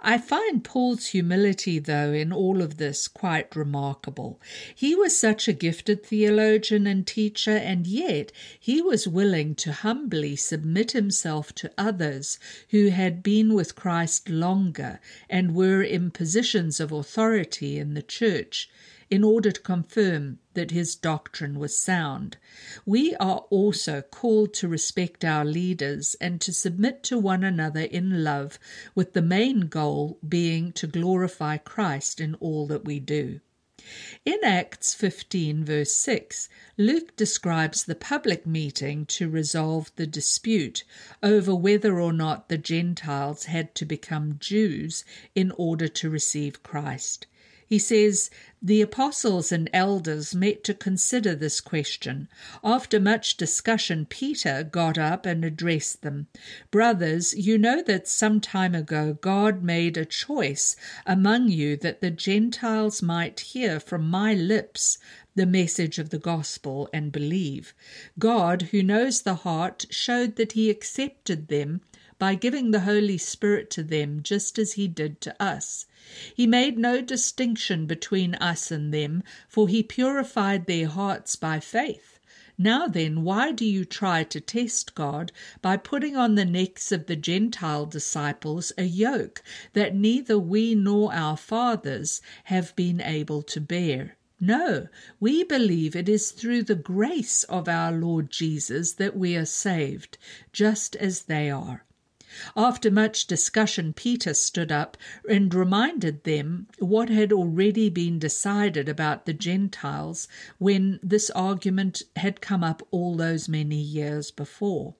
I 0.00 0.18
find 0.18 0.64
Paul's 0.64 1.08
humility, 1.08 1.78
though, 1.78 2.12
in 2.12 2.32
all 2.32 2.62
of 2.62 2.78
this 2.78 3.06
quite 3.06 3.54
remarkable. 3.54 4.40
He 4.74 4.94
was 4.94 5.16
such 5.16 5.46
a 5.46 5.52
gifted 5.52 6.04
theologian 6.04 6.86
and 6.86 7.06
teacher, 7.06 7.56
and 7.56 7.86
yet 7.86 8.32
he 8.58 8.80
was 8.80 9.06
willing 9.06 9.54
to 9.56 9.72
humbly 9.72 10.36
submit 10.36 10.92
himself 10.92 11.54
to 11.56 11.72
others 11.76 12.38
who 12.70 12.88
had 12.88 13.22
been 13.22 13.52
with 13.52 13.74
Christ 13.74 14.28
longer 14.28 15.00
and 15.28 15.54
were 15.54 15.82
in 15.82 16.10
positions 16.10 16.80
of 16.80 16.92
authority 16.92 17.78
in 17.78 17.94
the 17.94 18.02
church 18.02 18.70
in 19.10 19.24
order 19.24 19.50
to 19.50 19.60
confirm 19.60 20.38
that 20.54 20.70
his 20.70 20.94
doctrine 20.94 21.58
was 21.58 21.76
sound. 21.78 22.36
We 22.84 23.14
are 23.16 23.46
also 23.50 24.02
called 24.02 24.52
to 24.54 24.68
respect 24.68 25.24
our 25.24 25.44
leaders 25.44 26.14
and 26.20 26.40
to 26.42 26.52
submit 26.52 27.02
to 27.04 27.18
one 27.18 27.42
another 27.42 27.80
in 27.82 28.22
love, 28.22 28.58
with 28.94 29.14
the 29.14 29.22
main 29.22 29.60
goal 29.68 30.18
being 30.28 30.72
to 30.72 30.86
glorify 30.86 31.56
Christ 31.56 32.20
in 32.20 32.34
all 32.34 32.66
that 32.66 32.84
we 32.84 33.00
do. 33.00 33.40
In 34.26 34.40
Acts 34.42 34.92
15, 34.92 35.64
verse 35.64 35.94
6, 35.94 36.50
Luke 36.76 37.16
describes 37.16 37.84
the 37.84 37.94
public 37.94 38.44
meeting 38.46 39.06
to 39.06 39.30
resolve 39.30 39.90
the 39.96 40.06
dispute 40.06 40.84
over 41.22 41.54
whether 41.54 41.98
or 41.98 42.12
not 42.12 42.50
the 42.50 42.58
Gentiles 42.58 43.44
had 43.44 43.74
to 43.76 43.86
become 43.86 44.36
Jews 44.38 45.04
in 45.34 45.52
order 45.52 45.88
to 45.88 46.10
receive 46.10 46.62
Christ. 46.62 47.26
He 47.68 47.78
says, 47.78 48.30
The 48.62 48.80
apostles 48.80 49.52
and 49.52 49.68
elders 49.74 50.34
met 50.34 50.64
to 50.64 50.72
consider 50.72 51.34
this 51.34 51.60
question. 51.60 52.26
After 52.64 52.98
much 52.98 53.36
discussion, 53.36 54.06
Peter 54.06 54.64
got 54.64 54.96
up 54.96 55.26
and 55.26 55.44
addressed 55.44 56.00
them. 56.00 56.28
Brothers, 56.70 57.34
you 57.34 57.58
know 57.58 57.82
that 57.82 58.08
some 58.08 58.40
time 58.40 58.74
ago 58.74 59.18
God 59.20 59.62
made 59.62 59.98
a 59.98 60.06
choice 60.06 60.76
among 61.04 61.48
you 61.48 61.76
that 61.76 62.00
the 62.00 62.10
Gentiles 62.10 63.02
might 63.02 63.40
hear 63.40 63.78
from 63.78 64.08
my 64.08 64.32
lips 64.32 64.96
the 65.34 65.44
message 65.44 65.98
of 65.98 66.08
the 66.08 66.18
gospel 66.18 66.88
and 66.90 67.12
believe. 67.12 67.74
God, 68.18 68.62
who 68.72 68.82
knows 68.82 69.20
the 69.22 69.34
heart, 69.34 69.84
showed 69.90 70.36
that 70.36 70.52
he 70.52 70.70
accepted 70.70 71.48
them 71.48 71.82
by 72.18 72.34
giving 72.34 72.70
the 72.70 72.80
Holy 72.80 73.18
Spirit 73.18 73.70
to 73.70 73.82
them 73.82 74.22
just 74.22 74.58
as 74.58 74.72
he 74.72 74.88
did 74.88 75.20
to 75.20 75.42
us. 75.42 75.86
He 76.34 76.46
made 76.46 76.78
no 76.78 77.00
distinction 77.00 77.86
between 77.86 78.34
us 78.36 78.70
and 78.70 78.92
them, 78.92 79.22
for 79.48 79.68
he 79.68 79.82
purified 79.82 80.66
their 80.66 80.88
hearts 80.88 81.36
by 81.36 81.60
faith. 81.60 82.18
Now 82.60 82.88
then, 82.88 83.22
why 83.22 83.52
do 83.52 83.64
you 83.64 83.84
try 83.84 84.24
to 84.24 84.40
test 84.40 84.96
God 84.96 85.30
by 85.62 85.76
putting 85.76 86.16
on 86.16 86.34
the 86.34 86.44
necks 86.44 86.90
of 86.90 87.06
the 87.06 87.14
Gentile 87.14 87.86
disciples 87.86 88.72
a 88.76 88.82
yoke 88.82 89.44
that 89.74 89.94
neither 89.94 90.38
we 90.38 90.74
nor 90.74 91.14
our 91.14 91.36
fathers 91.36 92.20
have 92.44 92.74
been 92.74 93.00
able 93.00 93.42
to 93.42 93.60
bear? 93.60 94.16
No, 94.40 94.88
we 95.20 95.44
believe 95.44 95.94
it 95.94 96.08
is 96.08 96.32
through 96.32 96.64
the 96.64 96.74
grace 96.74 97.44
of 97.44 97.68
our 97.68 97.92
Lord 97.92 98.30
Jesus 98.30 98.92
that 98.94 99.16
we 99.16 99.36
are 99.36 99.44
saved, 99.44 100.18
just 100.52 100.96
as 100.96 101.22
they 101.22 101.50
are. 101.50 101.84
After 102.54 102.90
much 102.90 103.26
discussion, 103.26 103.94
Peter 103.94 104.34
stood 104.34 104.70
up 104.70 104.98
and 105.28 105.54
reminded 105.54 106.24
them 106.24 106.66
what 106.78 107.08
had 107.08 107.32
already 107.32 107.88
been 107.88 108.18
decided 108.18 108.86
about 108.86 109.24
the 109.24 109.32
Gentiles 109.32 110.28
when 110.58 111.00
this 111.02 111.30
argument 111.30 112.02
had 112.16 112.42
come 112.42 112.62
up 112.62 112.86
all 112.90 113.16
those 113.16 113.48
many 113.48 113.80
years 113.80 114.30
before. 114.30 114.94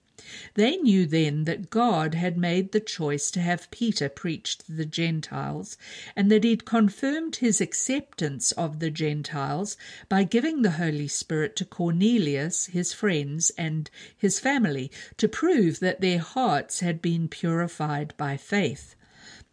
They 0.54 0.78
knew 0.78 1.06
then 1.06 1.44
that 1.44 1.70
God 1.70 2.14
had 2.14 2.36
made 2.36 2.72
the 2.72 2.80
choice 2.80 3.30
to 3.30 3.40
have 3.40 3.70
Peter 3.70 4.08
preach 4.08 4.58
to 4.58 4.72
the 4.72 4.84
Gentiles, 4.84 5.76
and 6.16 6.28
that 6.28 6.42
he'd 6.42 6.64
confirmed 6.64 7.36
his 7.36 7.60
acceptance 7.60 8.50
of 8.50 8.80
the 8.80 8.90
Gentiles 8.90 9.76
by 10.08 10.24
giving 10.24 10.62
the 10.62 10.72
Holy 10.72 11.06
Spirit 11.06 11.54
to 11.54 11.64
Cornelius, 11.64 12.66
his 12.66 12.92
friends, 12.92 13.50
and 13.56 13.90
his 14.16 14.40
family, 14.40 14.90
to 15.18 15.28
prove 15.28 15.78
that 15.78 16.00
their 16.00 16.18
hearts 16.18 16.80
had 16.80 17.00
been 17.00 17.28
purified 17.28 18.12
by 18.16 18.36
faith. 18.36 18.96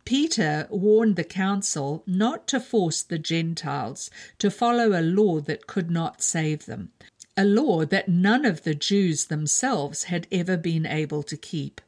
Peter 0.04 0.68
warned 0.70 1.16
the 1.16 1.24
council 1.24 2.04
not 2.08 2.48
to 2.48 2.60
force 2.60 3.04
the 3.04 3.20
Gentiles 3.20 4.10
to 4.40 4.50
follow 4.50 5.00
a 5.00 5.02
law 5.02 5.40
that 5.42 5.68
could 5.68 5.92
not 5.92 6.22
save 6.24 6.66
them, 6.66 6.92
a 7.38 7.44
law 7.44 7.86
that 7.86 8.08
none 8.08 8.46
of 8.46 8.64
the 8.64 8.76
Jews 8.76 9.26
themselves 9.26 10.06
had 10.06 10.28
ever 10.32 10.56
been 10.56 10.86
able 10.86 11.24
to 11.24 11.36
keep. 11.36 11.82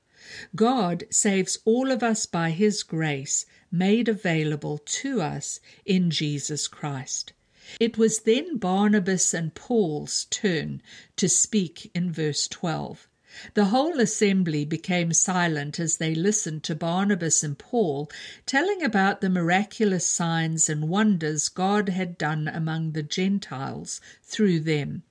God 0.56 1.06
saves 1.10 1.60
all 1.63 1.89
of 1.89 2.04
us 2.04 2.26
by 2.26 2.50
His 2.50 2.84
grace 2.84 3.45
made 3.71 4.10
available 4.10 4.78
to 4.78 5.21
us 5.21 5.60
in 5.86 6.12
Jesus 6.12 6.67
Christ. 6.67 7.34
It 7.80 7.98
was 7.98 8.19
then 8.19 8.58
Barnabas 8.58 9.34
and 9.34 9.54
Paul's 9.54 10.26
turn 10.26 10.82
to 11.15 11.30
speak 11.30 11.91
in 11.93 12.12
verse 12.12 12.48
12. 12.48 13.08
The 13.54 13.65
whole 13.65 14.00
assembly 14.00 14.65
became 14.65 15.13
silent 15.13 15.80
as 15.80 15.97
they 15.97 16.15
listened 16.15 16.63
to 16.63 16.76
Barnabas 16.76 17.43
and 17.43 17.58
Paul 17.58 18.10
telling 18.45 18.82
about 18.82 19.21
the 19.21 19.30
miraculous 19.30 20.06
signs 20.06 20.69
and 20.69 20.89
wonders 20.89 21.50
God 21.50 21.89
had 21.89 22.17
done 22.17 22.47
among 22.47 22.93
the 22.93 23.04
Gentiles 23.04 24.02
through 24.23 24.62
them. 24.62 25.04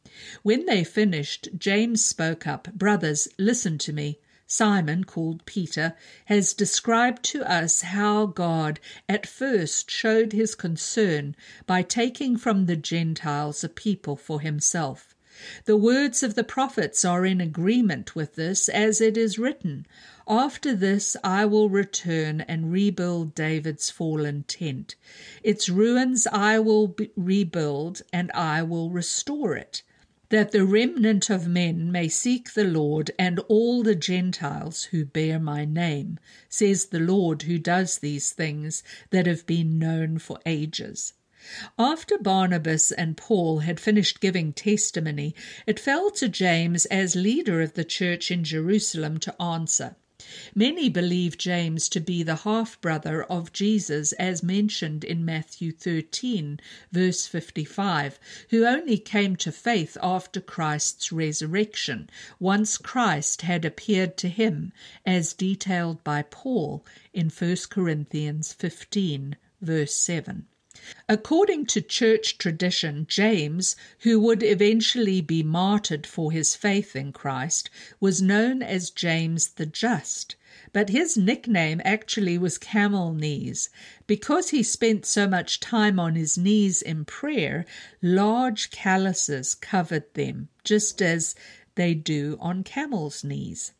When 0.42 0.66
they 0.66 0.82
finished, 0.82 1.50
James 1.58 2.04
spoke 2.04 2.46
up 2.46 2.72
Brothers, 2.74 3.28
listen 3.38 3.78
to 3.78 3.92
me. 3.92 4.18
Simon, 4.48 5.02
called 5.02 5.44
Peter, 5.44 5.94
has 6.26 6.54
described 6.54 7.24
to 7.24 7.42
us 7.50 7.80
how 7.80 8.26
God 8.26 8.78
at 9.08 9.26
first 9.26 9.90
showed 9.90 10.32
his 10.32 10.54
concern 10.54 11.34
by 11.66 11.82
taking 11.82 12.36
from 12.36 12.66
the 12.66 12.76
Gentiles 12.76 13.64
a 13.64 13.68
people 13.68 14.14
for 14.14 14.40
himself. 14.40 15.15
The 15.66 15.76
words 15.76 16.22
of 16.22 16.34
the 16.34 16.44
prophets 16.44 17.04
are 17.04 17.26
in 17.26 17.40
agreement 17.40 18.14
with 18.14 18.36
this, 18.36 18.68
as 18.68 19.00
it 19.00 19.16
is 19.16 19.38
written, 19.38 19.86
After 20.26 20.74
this 20.74 21.16
I 21.22 21.44
will 21.44 21.68
return 21.68 22.40
and 22.40 22.72
rebuild 22.72 23.34
David's 23.34 23.90
fallen 23.90 24.44
tent. 24.44 24.94
Its 25.42 25.68
ruins 25.68 26.26
I 26.26 26.58
will 26.58 26.96
rebuild, 27.16 28.02
and 28.12 28.30
I 28.32 28.62
will 28.62 28.90
restore 28.90 29.54
it 29.56 29.82
that 30.28 30.50
the 30.50 30.64
remnant 30.64 31.30
of 31.30 31.46
men 31.46 31.92
may 31.92 32.08
seek 32.08 32.52
the 32.54 32.64
Lord 32.64 33.10
and 33.18 33.38
all 33.48 33.82
the 33.82 33.94
Gentiles 33.94 34.84
who 34.84 35.04
bear 35.04 35.38
my 35.38 35.64
name, 35.64 36.18
says 36.48 36.86
the 36.86 36.98
Lord 36.98 37.42
who 37.42 37.58
does 37.58 37.98
these 37.98 38.32
things 38.32 38.82
that 39.10 39.26
have 39.26 39.46
been 39.46 39.78
known 39.78 40.18
for 40.18 40.40
ages. 40.44 41.12
After 41.78 42.18
Barnabas 42.18 42.90
and 42.90 43.16
Paul 43.16 43.60
had 43.60 43.78
finished 43.78 44.20
giving 44.20 44.52
testimony, 44.52 45.34
it 45.66 45.78
fell 45.78 46.10
to 46.10 46.28
James 46.28 46.86
as 46.86 47.14
leader 47.14 47.62
of 47.62 47.74
the 47.74 47.84
church 47.84 48.32
in 48.32 48.42
Jerusalem 48.42 49.18
to 49.18 49.40
answer. 49.40 49.94
Many 50.56 50.88
believe 50.88 51.38
James 51.38 51.88
to 51.90 52.00
be 52.00 52.24
the 52.24 52.36
half 52.36 52.80
brother 52.80 53.22
of 53.22 53.52
Jesus, 53.52 54.12
as 54.14 54.42
mentioned 54.42 55.04
in 55.04 55.24
Matthew 55.24 55.70
13, 55.70 56.58
verse 56.90 57.28
55, 57.28 58.18
who 58.50 58.64
only 58.64 58.98
came 58.98 59.36
to 59.36 59.52
faith 59.52 59.96
after 60.02 60.40
Christ's 60.40 61.12
resurrection, 61.12 62.10
once 62.40 62.76
Christ 62.76 63.42
had 63.42 63.64
appeared 63.64 64.16
to 64.16 64.28
him, 64.28 64.72
as 65.04 65.32
detailed 65.32 66.02
by 66.02 66.22
Paul 66.22 66.84
in 67.12 67.30
1 67.30 67.56
Corinthians 67.70 68.52
15, 68.52 69.36
verse 69.60 69.94
7. 69.94 70.48
According 71.08 71.66
to 71.66 71.80
church 71.80 72.38
tradition, 72.38 73.06
James, 73.08 73.76
who 74.00 74.20
would 74.20 74.42
eventually 74.42 75.20
be 75.20 75.42
martyred 75.42 76.06
for 76.06 76.30
his 76.30 76.54
faith 76.54 76.94
in 76.94 77.12
Christ, 77.12 77.70
was 78.00 78.22
known 78.22 78.62
as 78.62 78.90
James 78.90 79.48
the 79.48 79.66
Just, 79.66 80.36
but 80.72 80.90
his 80.90 81.16
nickname 81.16 81.80
actually 81.84 82.38
was 82.38 82.58
Camel 82.58 83.12
Knees. 83.12 83.68
Because 84.06 84.50
he 84.50 84.62
spent 84.62 85.06
so 85.06 85.26
much 85.28 85.60
time 85.60 85.98
on 85.98 86.14
his 86.14 86.38
knees 86.38 86.82
in 86.82 87.04
prayer, 87.04 87.64
large 88.02 88.70
calluses 88.70 89.54
covered 89.54 90.12
them, 90.14 90.48
just 90.64 91.02
as 91.02 91.34
they 91.74 91.94
do 91.94 92.36
on 92.40 92.62
camels' 92.64 93.24
knees. 93.24 93.72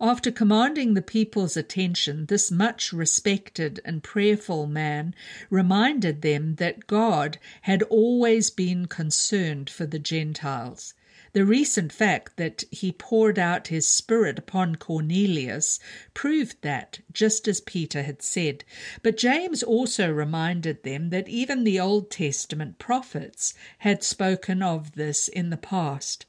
After 0.00 0.30
commanding 0.30 0.94
the 0.94 1.02
people's 1.02 1.58
attention, 1.58 2.24
this 2.24 2.50
much 2.50 2.90
respected 2.90 3.80
and 3.84 4.02
prayerful 4.02 4.66
man 4.66 5.14
reminded 5.50 6.22
them 6.22 6.54
that 6.54 6.86
God 6.86 7.36
had 7.60 7.82
always 7.82 8.48
been 8.48 8.86
concerned 8.86 9.68
for 9.68 9.84
the 9.84 9.98
Gentiles. 9.98 10.94
The 11.34 11.44
recent 11.44 11.92
fact 11.92 12.38
that 12.38 12.64
he 12.70 12.92
poured 12.92 13.38
out 13.38 13.66
his 13.66 13.86
Spirit 13.86 14.38
upon 14.38 14.76
Cornelius 14.76 15.80
proved 16.14 16.62
that, 16.62 17.00
just 17.12 17.46
as 17.46 17.60
Peter 17.60 18.04
had 18.04 18.22
said. 18.22 18.64
But 19.02 19.18
James 19.18 19.62
also 19.62 20.10
reminded 20.10 20.82
them 20.82 21.10
that 21.10 21.28
even 21.28 21.64
the 21.64 21.78
Old 21.78 22.10
Testament 22.10 22.78
prophets 22.78 23.52
had 23.78 24.02
spoken 24.02 24.62
of 24.62 24.92
this 24.92 25.28
in 25.28 25.50
the 25.50 25.56
past. 25.58 26.24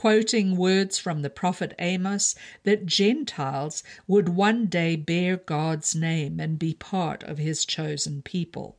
Quoting 0.00 0.56
words 0.56 0.98
from 0.98 1.20
the 1.20 1.28
prophet 1.28 1.74
Amos 1.78 2.34
that 2.62 2.86
Gentiles 2.86 3.82
would 4.06 4.30
one 4.30 4.64
day 4.64 4.96
bear 4.96 5.36
God's 5.36 5.94
name 5.94 6.40
and 6.40 6.58
be 6.58 6.72
part 6.72 7.22
of 7.24 7.36
his 7.36 7.66
chosen 7.66 8.22
people. 8.22 8.78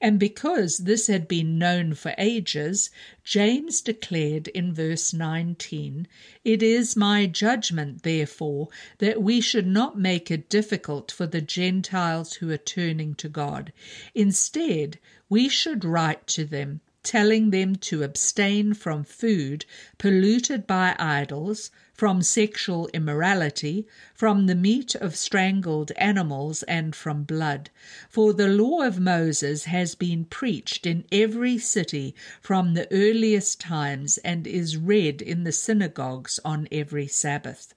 And 0.00 0.20
because 0.20 0.78
this 0.78 1.08
had 1.08 1.26
been 1.26 1.58
known 1.58 1.94
for 1.94 2.14
ages, 2.16 2.90
James 3.24 3.80
declared 3.80 4.46
in 4.46 4.72
verse 4.72 5.12
19, 5.12 6.06
It 6.44 6.62
is 6.62 6.94
my 6.94 7.26
judgment, 7.26 8.04
therefore, 8.04 8.68
that 8.98 9.20
we 9.20 9.40
should 9.40 9.66
not 9.66 9.98
make 9.98 10.30
it 10.30 10.48
difficult 10.48 11.10
for 11.10 11.26
the 11.26 11.40
Gentiles 11.40 12.34
who 12.34 12.48
are 12.52 12.56
turning 12.56 13.16
to 13.16 13.28
God. 13.28 13.72
Instead, 14.14 15.00
we 15.28 15.48
should 15.48 15.84
write 15.84 16.28
to 16.28 16.44
them 16.44 16.82
telling 17.02 17.50
them 17.50 17.74
to 17.76 18.02
abstain 18.02 18.72
from 18.72 19.02
food 19.02 19.64
polluted 19.98 20.66
by 20.66 20.94
idols, 20.98 21.70
from 21.92 22.22
sexual 22.22 22.88
immorality, 22.94 23.86
from 24.14 24.46
the 24.46 24.54
meat 24.54 24.94
of 24.94 25.14
strangled 25.16 25.92
animals, 25.92 26.62
and 26.64 26.94
from 26.94 27.22
blood. 27.24 27.70
For 28.08 28.32
the 28.32 28.48
law 28.48 28.82
of 28.82 28.98
Moses 29.00 29.64
has 29.64 29.94
been 29.94 30.24
preached 30.24 30.86
in 30.86 31.04
every 31.12 31.58
city 31.58 32.14
from 32.40 32.74
the 32.74 32.90
earliest 32.92 33.60
times 33.60 34.18
and 34.18 34.46
is 34.46 34.76
read 34.76 35.20
in 35.20 35.44
the 35.44 35.52
synagogues 35.52 36.40
on 36.44 36.68
every 36.70 37.06
Sabbath. 37.06 37.74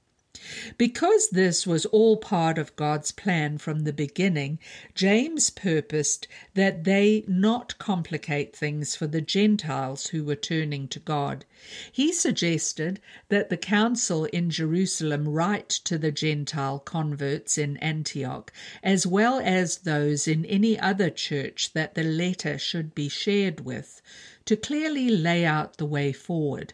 Because 0.77 1.29
this 1.29 1.65
was 1.65 1.85
all 1.87 2.17
part 2.17 2.57
of 2.57 2.75
God's 2.75 3.11
plan 3.11 3.57
from 3.57 3.79
the 3.79 3.93
beginning, 3.93 4.59
James 4.93 5.49
purposed 5.49 6.27
that 6.53 6.83
they 6.83 7.23
not 7.27 7.77
complicate 7.77 8.55
things 8.55 8.95
for 8.95 9.07
the 9.07 9.21
Gentiles 9.21 10.07
who 10.07 10.23
were 10.23 10.35
turning 10.35 10.87
to 10.89 10.99
God. 10.99 11.45
He 11.91 12.13
suggested 12.13 12.99
that 13.29 13.49
the 13.49 13.57
council 13.57 14.25
in 14.25 14.49
Jerusalem 14.49 15.27
write 15.27 15.69
to 15.69 15.97
the 15.97 16.11
Gentile 16.11 16.79
converts 16.79 17.57
in 17.57 17.77
Antioch, 17.77 18.53
as 18.83 19.07
well 19.07 19.39
as 19.43 19.79
those 19.79 20.27
in 20.27 20.45
any 20.45 20.79
other 20.79 21.09
church 21.09 21.73
that 21.73 21.95
the 21.95 22.03
letter 22.03 22.59
should 22.59 22.93
be 22.93 23.09
shared 23.09 23.61
with, 23.61 24.01
to 24.45 24.55
clearly 24.55 25.09
lay 25.09 25.43
out 25.43 25.77
the 25.77 25.85
way 25.85 26.11
forward. 26.13 26.73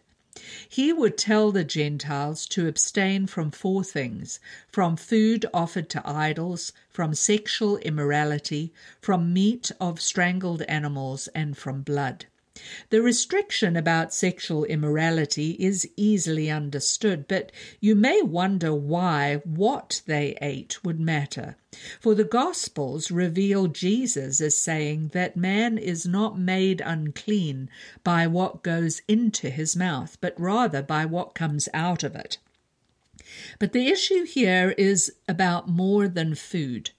He 0.67 0.91
would 0.91 1.17
tell 1.19 1.51
the 1.51 1.63
Gentiles 1.63 2.47
to 2.47 2.67
abstain 2.67 3.27
from 3.27 3.51
four 3.51 3.83
things 3.83 4.39
from 4.71 4.95
food 4.97 5.45
offered 5.53 5.87
to 5.89 6.01
idols, 6.03 6.73
from 6.89 7.13
sexual 7.13 7.77
immorality, 7.77 8.73
from 9.01 9.33
meat 9.33 9.71
of 9.79 10.01
strangled 10.01 10.63
animals, 10.63 11.27
and 11.35 11.55
from 11.55 11.83
blood. 11.83 12.25
The 12.89 13.01
restriction 13.01 13.77
about 13.77 14.13
sexual 14.13 14.65
immorality 14.65 15.51
is 15.51 15.89
easily 15.95 16.51
understood, 16.51 17.25
but 17.29 17.49
you 17.79 17.95
may 17.95 18.21
wonder 18.21 18.75
why 18.75 19.37
what 19.45 20.01
they 20.05 20.37
ate 20.41 20.83
would 20.83 20.99
matter. 20.99 21.55
For 22.01 22.13
the 22.13 22.25
Gospels 22.25 23.09
reveal 23.09 23.67
Jesus 23.67 24.41
as 24.41 24.57
saying 24.57 25.11
that 25.13 25.37
man 25.37 25.77
is 25.77 26.05
not 26.05 26.37
made 26.37 26.81
unclean 26.83 27.69
by 28.03 28.27
what 28.27 28.63
goes 28.63 29.01
into 29.07 29.49
his 29.49 29.77
mouth, 29.77 30.17
but 30.19 30.37
rather 30.37 30.81
by 30.81 31.05
what 31.05 31.33
comes 31.33 31.69
out 31.73 32.03
of 32.03 32.17
it. 32.17 32.37
But 33.59 33.71
the 33.71 33.87
issue 33.87 34.25
here 34.25 34.71
is 34.77 35.13
about 35.25 35.69
more 35.69 36.09
than 36.09 36.35
food. 36.35 36.91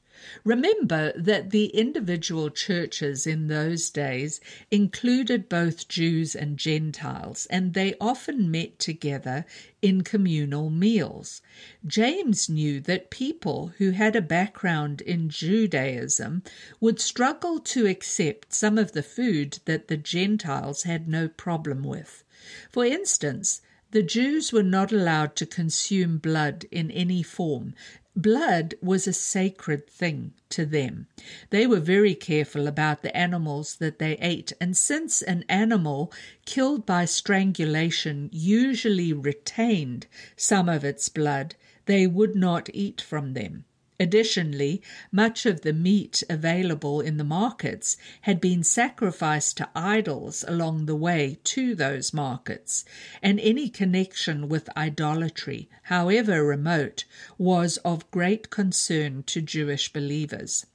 Remember 0.45 1.13
that 1.17 1.51
the 1.51 1.67
individual 1.67 2.51
churches 2.51 3.27
in 3.27 3.49
those 3.49 3.91
days 3.91 4.41
included 4.71 5.49
both 5.49 5.89
Jews 5.89 6.35
and 6.35 6.59
Gentiles, 6.59 7.47
and 7.51 7.75
they 7.75 7.95
often 8.01 8.51
met 8.51 8.79
together 8.79 9.45
in 9.81 10.03
communal 10.03 10.71
meals. 10.71 11.43
James 11.87 12.49
knew 12.49 12.81
that 12.81 13.11
people 13.11 13.73
who 13.79 13.91
had 13.91 14.15
a 14.15 14.23
background 14.23 15.01
in 15.01 15.29
Judaism 15.29 16.43
would 16.81 17.01
struggle 17.01 17.59
to 17.59 17.87
accept 17.87 18.53
some 18.55 18.79
of 18.79 18.93
the 18.93 19.03
food 19.03 19.59
that 19.65 19.89
the 19.89 19.97
Gentiles 19.97 20.85
had 20.85 21.09
no 21.09 21.29
problem 21.29 21.83
with. 21.83 22.25
For 22.71 22.85
instance, 22.85 23.61
the 23.93 24.03
Jews 24.03 24.53
were 24.53 24.63
not 24.63 24.91
allowed 24.91 25.37
to 25.37 25.45
consume 25.45 26.17
blood 26.17 26.65
in 26.71 26.91
any 26.91 27.23
form, 27.23 27.75
Blood 28.15 28.75
was 28.83 29.07
a 29.07 29.13
sacred 29.13 29.89
thing 29.89 30.35
to 30.51 30.67
them. 30.67 31.07
They 31.49 31.67
were 31.67 31.81
very 31.81 32.15
careful 32.15 32.67
about 32.67 33.03
the 33.03 33.17
animals 33.17 33.77
that 33.77 33.99
they 33.99 34.19
ate, 34.19 34.53
and 34.61 34.77
since 34.77 35.23
an 35.23 35.45
animal 35.49 36.13
killed 36.45 36.85
by 36.85 37.07
strangulation 37.07 38.29
usually 38.31 39.15
retained 39.15 40.07
some 40.37 40.69
of 40.69 40.85
its 40.85 41.09
blood, 41.09 41.55
they 41.87 42.07
would 42.07 42.37
not 42.37 42.69
eat 42.75 43.01
from 43.01 43.33
them. 43.33 43.65
Additionally, 44.03 44.83
much 45.13 45.47
of 45.47 45.61
the 45.61 45.73
meat 45.73 46.25
available 46.29 47.01
in 47.01 47.19
the 47.19 47.31
markets 47.41 47.97
had 48.23 48.41
been 48.41 48.65
sacrificed 48.65 49.57
to 49.59 49.71
idols 49.77 50.45
along 50.49 50.87
the 50.87 50.97
way 50.97 51.39
to 51.45 51.77
those 51.77 52.13
markets, 52.13 52.85
and 53.23 53.39
any 53.39 53.69
connection 53.69 54.49
with 54.49 54.69
idolatry, 54.77 55.69
however 55.85 56.43
remote, 56.43 57.05
was 57.39 57.77
of 57.85 58.11
great 58.11 58.51
concern 58.51 59.23
to 59.23 59.41
Jewish 59.41 59.93
believers. 59.93 60.67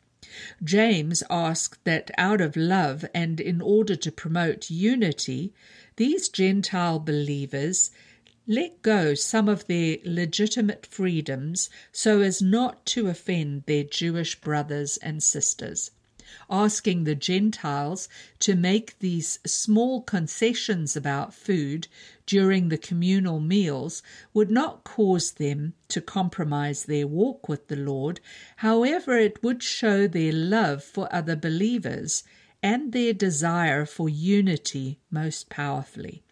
James 0.63 1.21
asked 1.29 1.83
that 1.83 2.09
out 2.17 2.39
of 2.39 2.55
love 2.55 3.03
and 3.13 3.41
in 3.41 3.59
order 3.59 3.97
to 3.97 4.09
promote 4.09 4.69
unity, 4.69 5.53
these 5.97 6.29
Gentile 6.29 6.99
believers 6.99 7.91
let 8.49 8.81
go 8.81 9.13
some 9.13 9.49
of 9.49 9.67
their 9.67 9.97
legitimate 10.05 10.85
freedoms 10.85 11.69
so 11.91 12.21
as 12.21 12.41
not 12.41 12.85
to 12.85 13.07
offend 13.07 13.63
their 13.65 13.83
Jewish 13.83 14.39
brothers 14.39 14.95
and 14.97 15.21
sisters. 15.21 15.91
Asking 16.49 17.03
the 17.03 17.15
Gentiles 17.15 18.07
to 18.39 18.55
make 18.55 18.99
these 18.99 19.39
small 19.45 20.01
concessions 20.01 20.95
about 20.95 21.33
food 21.33 21.89
during 22.25 22.69
the 22.69 22.77
communal 22.77 23.41
meals 23.41 24.01
would 24.33 24.49
not 24.49 24.85
cause 24.85 25.31
them 25.31 25.73
to 25.89 25.99
compromise 25.99 26.83
their 26.83 27.07
walk 27.07 27.49
with 27.49 27.67
the 27.67 27.75
Lord. 27.75 28.21
However, 28.57 29.17
it 29.17 29.43
would 29.43 29.61
show 29.61 30.07
their 30.07 30.33
love 30.33 30.83
for 30.83 31.13
other 31.13 31.35
believers 31.35 32.23
and 32.63 32.93
their 32.93 33.13
desire 33.13 33.85
for 33.85 34.07
unity 34.07 34.99
most 35.11 35.49
powerfully. 35.49 36.23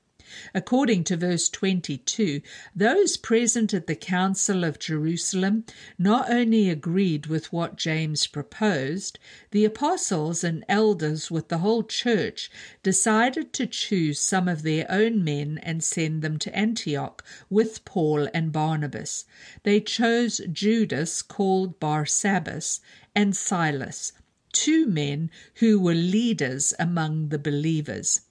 According 0.54 1.04
to 1.06 1.18
verse 1.18 1.50
22, 1.50 2.42
those 2.76 3.16
present 3.16 3.74
at 3.74 3.86
the 3.86 3.96
Council 3.96 4.64
of 4.64 4.80
Jerusalem 4.80 5.66
not 6.00 6.32
only 6.32 6.70
agreed 6.70 7.28
with 7.28 7.54
what 7.54 7.76
James 7.76 8.26
proposed, 8.26 9.20
the 9.52 9.66
apostles 9.66 10.44
and 10.44 10.66
elders 10.68 11.30
with 11.30 11.50
the 11.50 11.60
whole 11.60 11.84
church 11.84 12.50
decided 12.82 13.54
to 13.54 13.68
choose 13.68 14.20
some 14.20 14.48
of 14.48 14.64
their 14.64 14.86
own 14.90 15.24
men 15.24 15.60
and 15.60 15.84
send 15.84 16.22
them 16.22 16.40
to 16.40 16.56
Antioch 16.56 17.24
with 17.50 17.86
Paul 17.86 18.28
and 18.34 18.52
Barnabas. 18.52 19.26
They 19.64 19.80
chose 19.80 20.42
Judas, 20.52 21.22
called 21.22 21.80
Barsabbas, 21.80 22.80
and 23.14 23.36
Silas, 23.36 24.12
two 24.52 24.88
men 24.88 25.30
who 25.56 25.80
were 25.80 25.94
leaders 25.94 26.74
among 26.80 27.30
the 27.30 27.38
believers. 27.38 28.22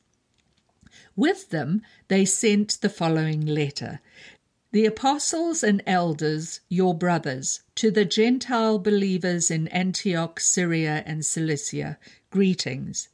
With 1.16 1.50
them 1.50 1.82
they 2.08 2.24
sent 2.24 2.80
the 2.80 2.88
following 2.88 3.46
letter 3.46 4.00
The 4.72 4.86
apostles 4.86 5.62
and 5.62 5.82
elders, 5.86 6.60
your 6.68 6.94
brothers, 6.94 7.60
to 7.76 7.90
the 7.90 8.04
Gentile 8.04 8.78
believers 8.78 9.50
in 9.50 9.68
Antioch, 9.68 10.40
Syria, 10.40 11.02
and 11.06 11.24
Cilicia, 11.24 11.98
greetings. 12.30 13.08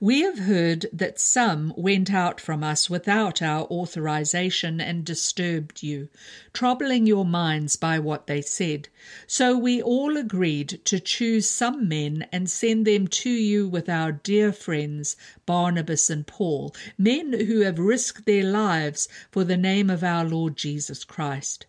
We 0.00 0.20
have 0.20 0.40
heard 0.40 0.86
that 0.92 1.18
some 1.18 1.72
went 1.78 2.12
out 2.12 2.40
from 2.40 2.62
us 2.62 2.90
without 2.90 3.40
our 3.40 3.64
authorization 3.64 4.82
and 4.82 5.02
disturbed 5.02 5.82
you, 5.82 6.10
troubling 6.52 7.06
your 7.06 7.24
minds 7.24 7.76
by 7.76 7.98
what 7.98 8.26
they 8.26 8.42
said. 8.42 8.90
So 9.26 9.56
we 9.56 9.80
all 9.80 10.18
agreed 10.18 10.80
to 10.84 11.00
choose 11.00 11.48
some 11.48 11.88
men 11.88 12.26
and 12.30 12.50
send 12.50 12.86
them 12.86 13.08
to 13.08 13.30
you 13.30 13.66
with 13.66 13.88
our 13.88 14.12
dear 14.12 14.52
friends 14.52 15.16
Barnabas 15.46 16.10
and 16.10 16.26
Paul, 16.26 16.74
men 16.98 17.32
who 17.32 17.60
have 17.60 17.78
risked 17.78 18.26
their 18.26 18.44
lives 18.44 19.08
for 19.30 19.42
the 19.42 19.56
name 19.56 19.88
of 19.88 20.04
our 20.04 20.24
Lord 20.24 20.56
Jesus 20.56 21.02
Christ. 21.02 21.64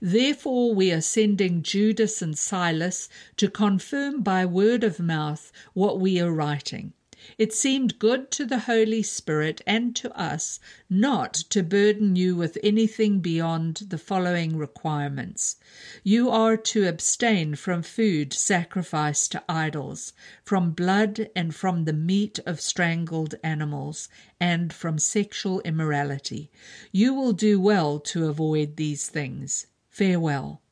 Therefore, 0.00 0.74
we 0.74 0.92
are 0.92 1.00
sending 1.00 1.62
Judas 1.62 2.20
and 2.22 2.38
Silas 2.38 3.08
to 3.36 3.48
confirm 3.48 4.22
by 4.22 4.44
word 4.44 4.84
of 4.84 5.00
mouth 5.00 5.52
what 5.72 6.00
we 6.00 6.20
are 6.20 6.32
writing. 6.32 6.92
It 7.36 7.52
seemed 7.52 7.98
good 7.98 8.30
to 8.30 8.46
the 8.46 8.60
Holy 8.60 9.02
Spirit 9.02 9.60
and 9.66 9.94
to 9.96 10.10
us 10.18 10.60
not 10.88 11.34
to 11.34 11.62
burden 11.62 12.16
you 12.16 12.34
with 12.34 12.56
anything 12.62 13.20
beyond 13.20 13.82
the 13.88 13.98
following 13.98 14.56
requirements. 14.56 15.56
You 16.02 16.30
are 16.30 16.56
to 16.56 16.88
abstain 16.88 17.54
from 17.56 17.82
food 17.82 18.32
sacrificed 18.32 19.32
to 19.32 19.44
idols, 19.48 20.14
from 20.42 20.70
blood 20.70 21.28
and 21.36 21.54
from 21.54 21.84
the 21.84 21.92
meat 21.92 22.38
of 22.46 22.60
strangled 22.60 23.34
animals, 23.42 24.08
and 24.40 24.72
from 24.72 24.98
sexual 24.98 25.60
immorality. 25.60 26.50
You 26.92 27.12
will 27.12 27.34
do 27.34 27.60
well 27.60 28.00
to 28.00 28.26
avoid 28.26 28.76
these 28.76 29.08
things. 29.08 29.66
Farewell. 29.90 30.62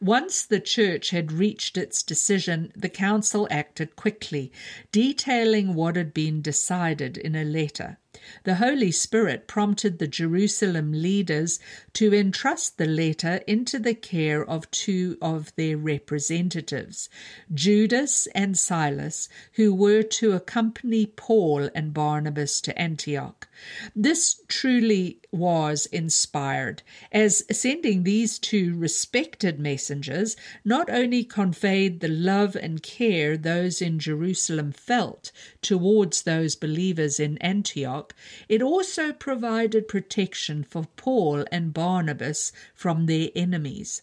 Once 0.00 0.44
the 0.44 0.60
church 0.60 1.10
had 1.10 1.32
reached 1.32 1.76
its 1.76 2.02
decision, 2.02 2.72
the 2.76 2.88
council 2.88 3.48
acted 3.50 3.96
quickly, 3.96 4.52
detailing 4.92 5.74
what 5.74 5.96
had 5.96 6.14
been 6.14 6.40
decided 6.40 7.16
in 7.16 7.34
a 7.34 7.44
letter. 7.44 7.98
The 8.44 8.56
Holy 8.56 8.92
Spirit 8.92 9.46
prompted 9.46 9.98
the 9.98 10.06
Jerusalem 10.06 10.92
leaders 10.92 11.58
to 11.94 12.14
entrust 12.14 12.78
the 12.78 12.86
letter 12.86 13.40
into 13.46 13.78
the 13.78 13.94
care 13.94 14.44
of 14.44 14.70
two 14.70 15.18
of 15.20 15.54
their 15.56 15.76
representatives, 15.76 17.08
Judas 17.52 18.28
and 18.34 18.56
Silas, 18.56 19.28
who 19.52 19.74
were 19.74 20.02
to 20.02 20.32
accompany 20.32 21.06
Paul 21.06 21.70
and 21.74 21.92
Barnabas 21.92 22.60
to 22.62 22.78
Antioch. 22.78 23.48
This 23.94 24.42
truly 24.48 25.20
was 25.32 25.86
inspired, 25.86 26.82
as 27.10 27.44
sending 27.50 28.02
these 28.02 28.38
two 28.38 28.76
respected 28.76 29.58
messengers 29.58 30.36
not 30.64 30.90
only 30.90 31.24
conveyed 31.24 32.00
the 32.00 32.08
love 32.08 32.54
and 32.54 32.82
care 32.82 33.36
those 33.36 33.80
in 33.80 33.98
Jerusalem 33.98 34.72
felt 34.72 35.32
towards 35.62 36.22
those 36.22 36.54
believers 36.54 37.18
in 37.18 37.38
Antioch, 37.38 38.05
it 38.48 38.62
also 38.62 39.12
provided 39.12 39.88
protection 39.88 40.62
for 40.62 40.84
Paul 40.96 41.44
and 41.50 41.74
Barnabas 41.74 42.52
from 42.74 43.06
their 43.06 43.30
enemies. 43.34 44.02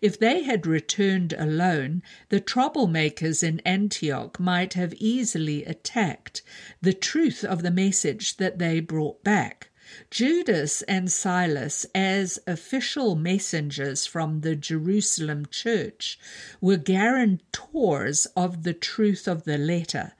If 0.00 0.18
they 0.18 0.42
had 0.42 0.66
returned 0.66 1.32
alone, 1.32 2.02
the 2.28 2.40
troublemakers 2.40 3.42
in 3.42 3.60
Antioch 3.60 4.40
might 4.40 4.74
have 4.74 4.94
easily 4.94 5.64
attacked 5.64 6.42
the 6.82 6.92
truth 6.92 7.44
of 7.44 7.62
the 7.62 7.70
message 7.70 8.36
that 8.38 8.58
they 8.58 8.80
brought 8.80 9.22
back. 9.22 9.70
Judas 10.10 10.82
and 10.82 11.10
Silas, 11.10 11.86
as 11.94 12.38
official 12.46 13.16
messengers 13.16 14.06
from 14.06 14.42
the 14.42 14.54
Jerusalem 14.54 15.46
church, 15.50 16.18
were 16.60 16.76
guarantors 16.76 18.26
of 18.36 18.62
the 18.62 18.74
truth 18.74 19.26
of 19.26 19.44
the 19.44 19.58
letter. 19.58 20.12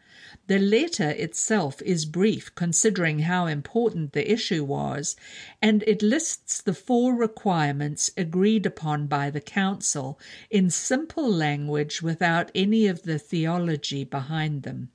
The 0.50 0.58
letter 0.58 1.10
itself 1.10 1.80
is 1.82 2.04
brief 2.04 2.52
considering 2.56 3.20
how 3.20 3.46
important 3.46 4.14
the 4.14 4.32
issue 4.32 4.64
was, 4.64 5.14
and 5.62 5.84
it 5.86 6.02
lists 6.02 6.60
the 6.60 6.74
four 6.74 7.14
requirements 7.14 8.10
agreed 8.16 8.66
upon 8.66 9.06
by 9.06 9.30
the 9.30 9.40
council 9.40 10.18
in 10.50 10.68
simple 10.68 11.32
language 11.32 12.02
without 12.02 12.50
any 12.52 12.88
of 12.88 13.04
the 13.04 13.16
theology 13.16 14.02
behind 14.02 14.64
them. 14.64 14.90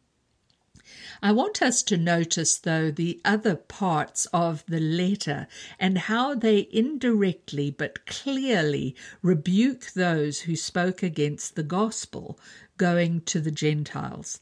I 1.24 1.32
want 1.32 1.62
us 1.62 1.84
to 1.84 1.96
notice, 1.96 2.58
though, 2.58 2.92
the 2.92 3.22
other 3.24 3.56
parts 3.56 4.26
of 4.34 4.66
the 4.68 4.82
letter 4.82 5.48
and 5.80 6.00
how 6.00 6.36
they 6.36 6.68
indirectly 6.70 7.72
but 7.72 8.06
clearly 8.06 8.94
rebuke 9.22 9.94
those 9.94 10.42
who 10.42 10.58
spoke 10.58 11.02
against 11.02 11.56
the 11.56 11.64
gospel 11.64 12.38
going 12.76 13.22
to 13.22 13.40
the 13.40 13.52
Gentiles. 13.52 14.42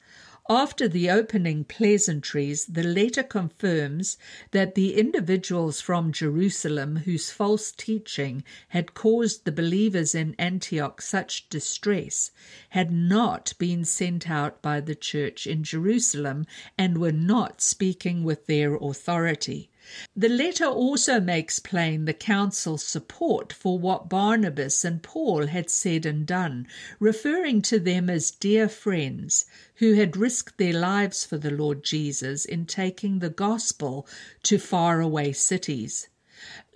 After 0.49 0.89
the 0.89 1.09
opening 1.09 1.63
pleasantries, 1.63 2.65
the 2.65 2.83
letter 2.83 3.23
confirms 3.23 4.17
that 4.51 4.75
the 4.75 4.95
individuals 4.95 5.79
from 5.79 6.11
Jerusalem 6.11 6.97
whose 6.97 7.29
false 7.31 7.71
teaching 7.71 8.43
had 8.67 8.93
caused 8.93 9.45
the 9.45 9.53
believers 9.53 10.13
in 10.13 10.35
Antioch 10.37 11.01
such 11.01 11.47
distress 11.47 12.31
had 12.71 12.91
not 12.91 13.53
been 13.57 13.85
sent 13.85 14.29
out 14.29 14.61
by 14.61 14.81
the 14.81 14.95
church 14.95 15.47
in 15.47 15.63
Jerusalem 15.63 16.45
and 16.77 16.97
were 16.97 17.13
not 17.13 17.61
speaking 17.61 18.25
with 18.25 18.45
their 18.45 18.75
authority. 18.75 19.69
The 20.15 20.29
letter 20.29 20.63
also 20.63 21.19
makes 21.19 21.59
plain 21.59 22.05
the 22.05 22.13
council's 22.13 22.85
support 22.85 23.51
for 23.51 23.77
what 23.77 24.07
Barnabas 24.07 24.85
and 24.85 25.03
Paul 25.03 25.47
had 25.47 25.69
said 25.69 26.05
and 26.05 26.25
done, 26.25 26.67
referring 27.01 27.61
to 27.63 27.79
them 27.79 28.09
as 28.09 28.31
dear 28.31 28.69
friends 28.69 29.45
who 29.75 29.95
had 29.95 30.15
risked 30.15 30.57
their 30.57 30.71
lives 30.71 31.25
for 31.25 31.37
the 31.37 31.51
Lord 31.51 31.83
Jesus 31.83 32.45
in 32.45 32.65
taking 32.65 33.19
the 33.19 33.29
gospel 33.29 34.07
to 34.43 34.57
faraway 34.57 35.33
cities. 35.33 36.07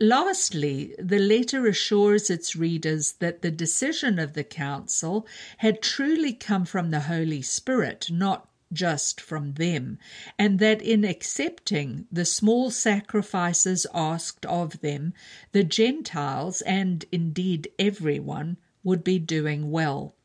Lastly, 0.02 0.94
the 1.00 1.20
letter 1.20 1.66
assures 1.66 2.30
its 2.30 2.58
readers 2.58 3.14
that 3.20 3.42
the 3.42 3.52
decision 3.52 4.20
of 4.20 4.34
the 4.34 4.44
council 4.44 5.26
had 5.60 5.82
truly 5.82 6.34
come 6.34 6.66
from 6.66 6.92
the 6.92 7.02
Holy 7.02 7.42
Spirit, 7.42 8.08
not 8.12 8.50
just 8.74 9.22
from 9.22 9.54
them, 9.54 9.98
and 10.38 10.60
that 10.60 10.82
in 10.82 11.06
accepting 11.06 12.08
the 12.12 12.26
small 12.26 12.70
sacrifices 12.70 13.88
asked 13.94 14.46
of 14.46 14.82
them, 14.82 15.14
the 15.52 15.64
Gentiles, 15.64 16.62
and 16.62 17.06
indeed 17.12 17.70
everyone, 17.80 18.58
would 18.84 19.04
be 19.04 19.20
doing 19.20 19.72
well. 19.72 20.16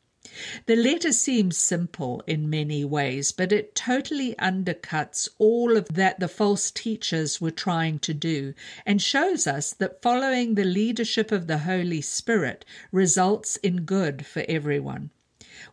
The 0.66 0.76
letter 0.76 1.12
seems 1.12 1.58
simple 1.58 2.22
in 2.28 2.48
many 2.48 2.84
ways, 2.84 3.32
but 3.32 3.50
it 3.50 3.74
totally 3.74 4.36
undercuts 4.36 5.28
all 5.38 5.76
of 5.76 5.88
that 5.88 6.20
the 6.20 6.28
false 6.28 6.70
teachers 6.70 7.40
were 7.40 7.50
trying 7.50 7.98
to 7.98 8.14
do 8.14 8.54
and 8.86 9.02
shows 9.02 9.48
us 9.48 9.72
that 9.74 10.00
following 10.00 10.54
the 10.54 10.64
leadership 10.64 11.32
of 11.32 11.48
the 11.48 11.58
Holy 11.58 12.00
Spirit 12.00 12.64
results 12.92 13.56
in 13.56 13.82
good 13.84 14.24
for 14.24 14.44
everyone. 14.48 15.10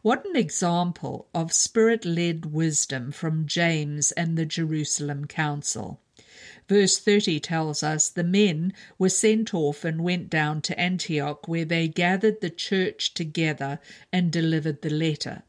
What 0.02 0.26
an 0.26 0.38
example 0.38 1.28
of 1.36 1.52
spirit 1.52 2.06
led 2.06 2.54
wisdom 2.54 3.12
from 3.12 3.46
James 3.46 4.14
and 4.14 4.38
the 4.38 4.46
Jerusalem 4.46 5.26
Council. 5.28 6.00
Verse 6.70 6.98
30 6.98 7.42
tells 7.42 7.84
us 7.84 8.08
the 8.08 8.24
men 8.24 8.72
were 8.98 9.10
sent 9.10 9.54
off 9.54 9.84
and 9.84 10.02
went 10.02 10.30
down 10.30 10.62
to 10.62 10.80
Antioch, 10.80 11.50
where 11.50 11.66
they 11.66 11.90
gathered 11.90 12.40
the 12.40 12.50
church 12.50 13.14
together 13.14 13.82
and 14.14 14.32
delivered 14.32 14.84
the 14.84 14.90
letter. 14.90 15.44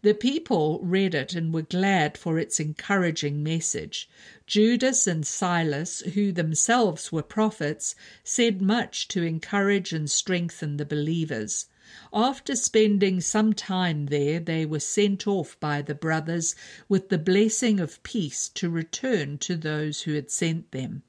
The 0.00 0.14
people 0.14 0.80
read 0.82 1.14
it 1.14 1.34
and 1.34 1.52
were 1.52 1.60
glad 1.60 2.16
for 2.16 2.38
its 2.38 2.58
encouraging 2.58 3.42
message. 3.42 4.08
Judas 4.46 5.06
and 5.06 5.26
Silas, 5.26 6.00
who 6.14 6.32
themselves 6.32 7.12
were 7.12 7.22
prophets, 7.22 7.94
said 8.24 8.62
much 8.62 9.08
to 9.08 9.22
encourage 9.22 9.92
and 9.92 10.10
strengthen 10.10 10.78
the 10.78 10.86
believers. 10.86 11.66
After 12.12 12.54
spending 12.54 13.20
some 13.20 13.52
time 13.52 14.06
there, 14.06 14.38
they 14.38 14.64
were 14.64 14.78
sent 14.78 15.26
off 15.26 15.58
by 15.58 15.82
the 15.82 15.92
brothers 15.92 16.54
with 16.88 17.08
the 17.08 17.18
blessing 17.18 17.80
of 17.80 18.00
peace 18.04 18.48
to 18.50 18.70
return 18.70 19.38
to 19.38 19.56
those 19.56 20.02
who 20.02 20.14
had 20.14 20.30
sent 20.30 20.70
them. 20.70 21.02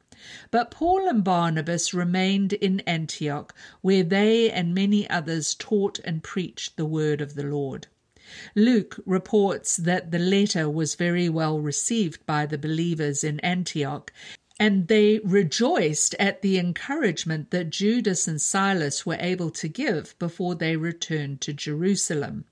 But 0.50 0.72
Paul 0.72 1.08
and 1.08 1.24
Barnabas 1.24 1.94
remained 1.94 2.54
in 2.54 2.80
Antioch, 2.88 3.54
where 3.82 4.02
they 4.02 4.50
and 4.50 4.74
many 4.74 5.08
others 5.08 5.54
taught 5.54 6.00
and 6.04 6.24
preached 6.24 6.78
the 6.78 6.86
word 6.88 7.22
of 7.22 7.36
the 7.36 7.44
Lord. 7.44 7.86
Luke 8.56 9.00
reports 9.06 9.78
that 9.78 10.10
the 10.10 10.18
letter 10.18 10.68
was 10.68 10.96
very 10.96 11.30
well 11.30 11.60
received 11.60 12.26
by 12.26 12.46
the 12.48 12.58
believers 12.58 13.24
in 13.24 13.40
Antioch, 13.42 14.12
and 14.62 14.90
they 14.90 15.18
rejoiced 15.24 16.14
at 16.20 16.44
the 16.44 16.60
encouragement 16.60 17.50
that 17.50 17.72
Judas 17.72 18.28
and 18.28 18.40
Silas 18.40 19.08
were 19.08 19.18
able 19.20 19.50
to 19.50 19.68
give 19.68 20.14
before 20.20 20.54
they 20.54 20.76
returned 20.76 21.42
to 21.42 21.52
Jerusalem. 21.52 22.46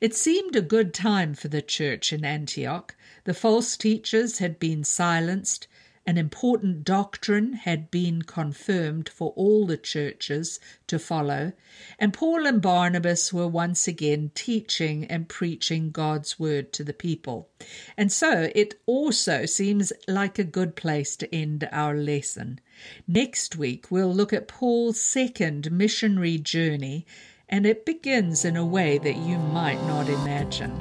It 0.00 0.16
seemed 0.16 0.56
a 0.56 0.60
good 0.60 0.92
time 0.92 1.32
for 1.32 1.46
the 1.46 1.62
church 1.62 2.12
in 2.12 2.24
Antioch. 2.24 2.96
The 3.22 3.34
false 3.34 3.76
teachers 3.76 4.38
had 4.38 4.58
been 4.58 4.82
silenced, 4.82 5.68
an 6.06 6.18
important 6.18 6.84
doctrine 6.84 7.54
had 7.54 7.90
been 7.90 8.22
confirmed 8.22 9.08
for 9.08 9.32
all 9.36 9.66
the 9.66 9.78
churches 9.78 10.60
to 10.86 10.98
follow, 10.98 11.52
and 11.98 12.12
Paul 12.12 12.46
and 12.46 12.60
Barnabas 12.60 13.32
were 13.32 13.48
once 13.48 13.88
again 13.88 14.30
teaching 14.34 15.04
and 15.06 15.28
preaching 15.28 15.90
God's 15.90 16.38
word 16.38 16.72
to 16.74 16.84
the 16.84 16.92
people. 16.92 17.48
And 17.96 18.12
so 18.12 18.50
it 18.54 18.74
also 18.84 19.46
seems 19.46 19.92
like 20.06 20.38
a 20.38 20.44
good 20.44 20.76
place 20.76 21.16
to 21.16 21.34
end 21.34 21.66
our 21.72 21.94
lesson. 21.94 22.60
Next 23.08 23.56
week, 23.56 23.90
we'll 23.90 24.14
look 24.14 24.32
at 24.32 24.48
Paul's 24.48 25.00
second 25.00 25.72
missionary 25.72 26.36
journey, 26.38 27.06
and 27.48 27.64
it 27.64 27.86
begins 27.86 28.44
in 28.44 28.56
a 28.56 28.66
way 28.66 28.98
that 28.98 29.16
you 29.16 29.38
might 29.38 29.82
not 29.86 30.08
imagine. 30.08 30.72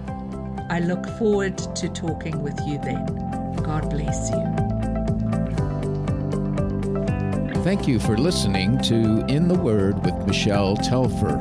I 0.70 0.80
look 0.80 1.06
forward 1.18 1.58
to 1.58 1.88
talking 1.90 2.42
with 2.42 2.60
you 2.66 2.78
then. 2.80 3.06
God 3.64 3.90
bless 3.90 4.30
you. 4.32 4.63
Thank 7.64 7.88
you 7.88 7.98
for 7.98 8.18
listening 8.18 8.78
to 8.82 9.26
In 9.28 9.48
the 9.48 9.58
Word 9.58 10.04
with 10.04 10.28
Michelle 10.28 10.76
Telfer. 10.76 11.40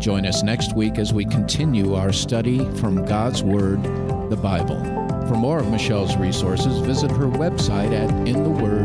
Join 0.00 0.24
us 0.24 0.42
next 0.42 0.74
week 0.74 0.98
as 0.98 1.12
we 1.12 1.26
continue 1.26 1.92
our 1.92 2.10
study 2.10 2.64
from 2.76 3.04
God's 3.04 3.42
Word, 3.42 3.82
the 4.30 4.36
Bible. 4.36 4.82
For 5.28 5.34
more 5.34 5.58
of 5.58 5.68
Michelle's 5.68 6.16
resources, 6.16 6.78
visit 6.78 7.10
her 7.10 7.26
website 7.26 7.92
at 7.92 8.08
intheword.org. 8.26 8.77